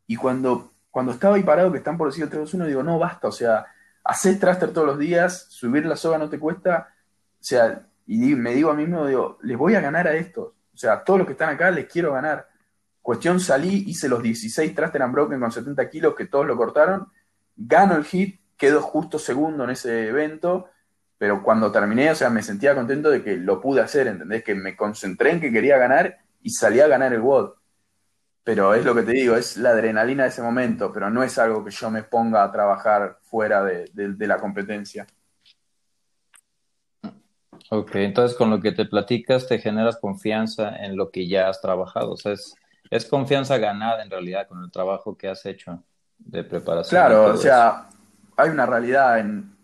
y 0.07 0.15
cuando, 0.15 0.68
cuando 0.91 1.11
estaba 1.11 1.35
ahí 1.35 1.43
parado, 1.43 1.71
que 1.71 1.77
están 1.77 1.97
por 1.97 2.09
decir 2.09 2.29
3, 2.29 2.41
2, 2.41 2.53
1, 2.55 2.65
digo, 2.65 2.83
no, 2.83 2.97
basta, 2.99 3.27
o 3.27 3.31
sea, 3.31 3.65
haces 4.03 4.39
thruster 4.39 4.71
todos 4.71 4.87
los 4.87 4.99
días, 4.99 5.47
subir 5.49 5.85
la 5.85 5.95
soga 5.95 6.17
no 6.17 6.29
te 6.29 6.39
cuesta, 6.39 6.89
o 7.39 7.43
sea, 7.43 7.85
y 8.11 8.17
me 8.35 8.55
digo 8.55 8.71
a 8.71 8.73
mí 8.73 8.87
mismo, 8.87 9.05
digo, 9.05 9.37
les 9.43 9.55
voy 9.55 9.75
a 9.75 9.81
ganar 9.81 10.07
a 10.07 10.15
estos. 10.15 10.47
O 10.73 10.77
sea, 10.77 10.93
a 10.93 11.03
todos 11.03 11.19
los 11.19 11.27
que 11.27 11.33
están 11.33 11.49
acá 11.49 11.69
les 11.69 11.85
quiero 11.85 12.13
ganar. 12.13 12.47
Cuestión, 13.03 13.39
salí, 13.39 13.83
hice 13.85 14.09
los 14.09 14.23
16 14.23 14.73
Thruster 14.73 15.03
and 15.03 15.13
Broken 15.13 15.39
con 15.39 15.51
70 15.51 15.89
kilos 15.89 16.15
que 16.15 16.25
todos 16.25 16.47
lo 16.47 16.57
cortaron. 16.57 17.07
Gano 17.55 17.95
el 17.95 18.05
hit, 18.05 18.41
quedo 18.57 18.81
justo 18.81 19.19
segundo 19.19 19.63
en 19.63 19.69
ese 19.69 20.07
evento. 20.07 20.69
Pero 21.19 21.43
cuando 21.43 21.71
terminé, 21.71 22.09
o 22.09 22.15
sea, 22.15 22.31
me 22.31 22.41
sentía 22.41 22.73
contento 22.73 23.11
de 23.11 23.21
que 23.21 23.35
lo 23.37 23.61
pude 23.61 23.81
hacer, 23.81 24.07
¿entendés? 24.07 24.43
Que 24.43 24.55
me 24.55 24.75
concentré 24.75 25.31
en 25.31 25.41
que 25.41 25.51
quería 25.51 25.77
ganar 25.77 26.17
y 26.41 26.49
salí 26.49 26.79
a 26.79 26.87
ganar 26.87 27.13
el 27.13 27.21
WOD. 27.21 27.51
Pero 28.49 28.73
es 28.73 28.83
lo 28.83 28.95
que 28.95 29.03
te 29.03 29.11
digo, 29.11 29.35
es 29.35 29.57
la 29.57 29.69
adrenalina 29.69 30.23
de 30.23 30.29
ese 30.29 30.41
momento, 30.41 30.91
pero 30.91 31.11
no 31.11 31.21
es 31.21 31.37
algo 31.37 31.63
que 31.63 31.69
yo 31.69 31.91
me 31.91 32.01
ponga 32.01 32.43
a 32.43 32.51
trabajar 32.51 33.19
fuera 33.21 33.63
de 33.63 34.27
la 34.27 34.37
competencia. 34.37 35.05
Ok, 37.69 37.93
entonces 37.97 38.35
con 38.35 38.49
lo 38.49 38.59
que 38.59 38.71
te 38.71 38.85
platicas 38.85 39.47
te 39.47 39.59
generas 39.59 39.97
confianza 39.97 40.77
en 40.77 40.97
lo 40.97 41.11
que 41.11 41.27
ya 41.27 41.47
has 41.47 41.61
trabajado, 41.61 42.13
o 42.13 42.17
sea, 42.17 42.33
es, 42.89 43.05
confianza 43.05 43.59
ganada 43.59 44.01
en 44.01 44.09
realidad 44.09 44.47
con 44.47 44.63
el 44.63 44.71
trabajo 44.71 45.15
que 45.15 45.27
has 45.27 45.45
hecho 45.45 45.83
de 46.17 46.43
preparación. 46.43 46.99
Claro, 46.99 47.25
o 47.25 47.37
sea, 47.37 47.87
hay 48.35 48.49
una 48.49 48.65
realidad 48.65 49.19
en 49.19 49.55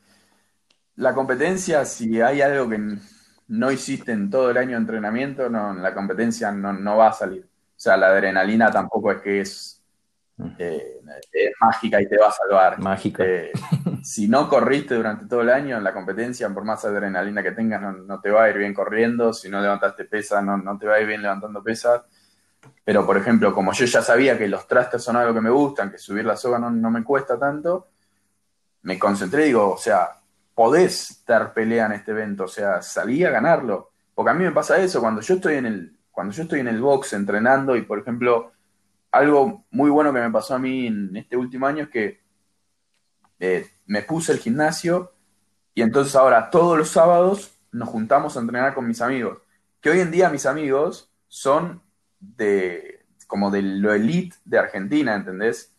la 0.97 1.15
competencia, 1.15 1.85
si 1.85 2.21
hay 2.21 2.43
algo 2.43 2.69
que 2.69 2.99
no 3.47 3.71
hiciste 3.71 4.11
en 4.11 4.29
todo 4.29 4.51
el 4.51 4.57
año 4.57 4.73
de 4.73 4.77
entrenamiento, 4.77 5.49
no, 5.49 5.73
la 5.73 5.91
competencia 5.95 6.51
no, 6.51 6.71
no 6.71 6.97
va 6.97 7.07
a 7.07 7.13
salir. 7.13 7.49
O 7.85 7.87
sea, 7.87 7.97
la 7.97 8.07
adrenalina 8.07 8.71
tampoco 8.71 9.11
es 9.11 9.21
que 9.21 9.41
es 9.41 9.83
eh, 10.57 11.01
es 11.31 11.51
mágica 11.61 12.01
y 12.01 12.07
te 12.07 12.17
va 12.17 12.29
a 12.29 12.31
salvar. 12.31 12.79
Mágica. 12.79 13.23
Eh, 13.23 13.51
si 14.03 14.27
no 14.27 14.49
corriste 14.49 14.95
durante 14.95 15.27
todo 15.27 15.41
el 15.41 15.51
año 15.51 15.77
en 15.77 15.83
la 15.83 15.93
competencia, 15.93 16.49
por 16.49 16.63
más 16.63 16.83
adrenalina 16.83 17.43
que 17.43 17.51
tengas, 17.51 17.95
no, 17.95 18.19
te 18.21 18.31
va 18.31 18.45
a 18.45 18.49
ir 18.49 18.57
bien 18.57 18.73
corriendo. 18.73 19.33
Si 19.33 19.49
no 19.49 19.61
levantaste 19.61 20.05
pesas, 20.05 20.43
no, 20.43 20.79
te 20.79 20.87
va 20.87 20.95
a 20.95 20.99
ir 20.99 21.05
bien 21.05 21.21
levantando 21.21 21.61
pesas. 21.61 22.01
Pero, 22.83 23.05
por 23.05 23.17
ejemplo, 23.17 23.53
como 23.53 23.71
yo 23.71 23.85
ya 23.85 24.01
sabía 24.01 24.35
que 24.35 24.47
los 24.47 24.67
trastes 24.67 25.03
son 25.03 25.17
algo 25.17 25.35
que 25.35 25.41
me 25.41 25.51
gustan, 25.51 25.91
que 25.91 25.99
subir 25.99 26.25
la 26.25 26.35
soga 26.35 26.57
no, 26.57 26.89
me 26.89 27.03
cuesta 27.03 27.37
tanto, 27.37 27.89
me 28.81 28.97
concentré 28.97 29.43
y 29.43 29.47
digo, 29.49 29.73
o 29.73 29.77
sea, 29.77 30.09
podés 30.55 31.23
dar 31.23 31.53
pelea 31.53 31.85
en 31.85 31.91
este 31.91 32.13
evento, 32.13 32.45
o 32.45 32.47
sea, 32.47 32.81
salí 32.81 33.23
a 33.23 33.29
ganarlo. 33.29 33.91
Porque 34.15 34.31
a 34.31 34.33
mí 34.33 34.43
me 34.43 34.51
pasa 34.51 34.79
eso, 34.79 35.01
cuando 35.01 35.21
yo 35.21 35.35
estoy 35.35 35.57
en 35.57 35.67
el, 35.67 35.94
cuando 36.15 36.33
yo 36.33 36.43
estoy 36.43 36.61
en 36.61 36.69
el 36.69 36.79
box 36.79 37.11
entrenando 37.11 37.75
y, 37.75 37.81
por 37.81 37.99
ejemplo, 37.99 38.53
algo 39.11 39.65
muy 39.69 39.89
bueno 39.89 40.13
que 40.13 40.21
me 40.21 40.31
pasó 40.31 40.55
a 40.55 40.59
mí 40.59 40.87
en 40.87 41.13
este 41.17 41.35
último 41.35 41.67
año 41.67 41.83
es 41.83 41.89
que 41.89 42.21
eh, 43.37 43.67
me 43.85 44.01
puse 44.01 44.31
el 44.31 44.39
gimnasio 44.39 45.11
y 45.73 45.81
entonces 45.81 46.15
ahora 46.15 46.49
todos 46.49 46.77
los 46.77 46.89
sábados 46.89 47.51
nos 47.73 47.89
juntamos 47.89 48.37
a 48.37 48.39
entrenar 48.39 48.73
con 48.73 48.87
mis 48.87 49.01
amigos. 49.01 49.39
Que 49.81 49.89
hoy 49.89 49.99
en 49.99 50.09
día 50.09 50.29
mis 50.29 50.45
amigos 50.45 51.11
son 51.27 51.81
de 52.19 53.05
como 53.27 53.51
de 53.51 53.61
lo 53.61 53.93
elite 53.93 54.37
de 54.45 54.57
Argentina, 54.57 55.15
¿entendés? 55.15 55.74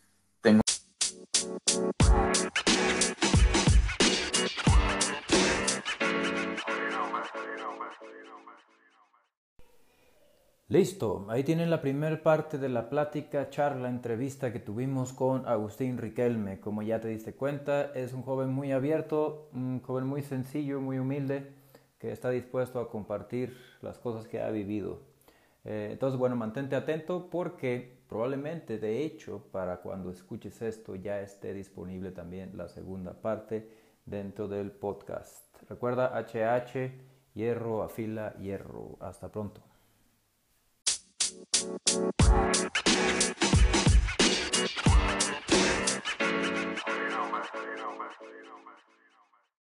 Listo, 10.69 11.25
ahí 11.29 11.45
tienen 11.45 11.69
la 11.69 11.79
primera 11.79 12.21
parte 12.21 12.57
de 12.57 12.67
la 12.67 12.89
plática, 12.89 13.49
charla, 13.49 13.87
entrevista 13.87 14.51
que 14.51 14.59
tuvimos 14.59 15.13
con 15.13 15.47
Agustín 15.47 15.97
Riquelme. 15.97 16.59
Como 16.59 16.81
ya 16.81 16.99
te 16.99 17.07
diste 17.07 17.33
cuenta, 17.33 17.93
es 17.95 18.11
un 18.11 18.21
joven 18.21 18.49
muy 18.49 18.73
abierto, 18.73 19.49
un 19.53 19.79
joven 19.81 20.05
muy 20.05 20.23
sencillo, 20.23 20.81
muy 20.81 20.99
humilde, 20.99 21.53
que 21.99 22.11
está 22.11 22.31
dispuesto 22.31 22.81
a 22.81 22.89
compartir 22.89 23.55
las 23.81 23.97
cosas 23.97 24.27
que 24.27 24.41
ha 24.41 24.49
vivido. 24.49 25.03
Eh, 25.63 25.87
entonces, 25.93 26.19
bueno, 26.19 26.35
mantente 26.35 26.75
atento 26.75 27.29
porque 27.29 28.01
probablemente, 28.09 28.77
de 28.77 29.05
hecho, 29.05 29.45
para 29.53 29.77
cuando 29.77 30.11
escuches 30.11 30.61
esto 30.61 30.95
ya 30.95 31.21
esté 31.21 31.53
disponible 31.53 32.11
también 32.11 32.57
la 32.57 32.67
segunda 32.67 33.13
parte 33.13 33.69
dentro 34.05 34.49
del 34.49 34.71
podcast. 34.71 35.45
Recuerda 35.69 36.11
HH, 36.19 36.91
hierro, 37.35 37.83
afila, 37.83 38.33
hierro. 38.37 38.97
Hasta 38.99 39.31
pronto. 39.31 39.66
Thank 41.57 41.87
you. 43.75 43.76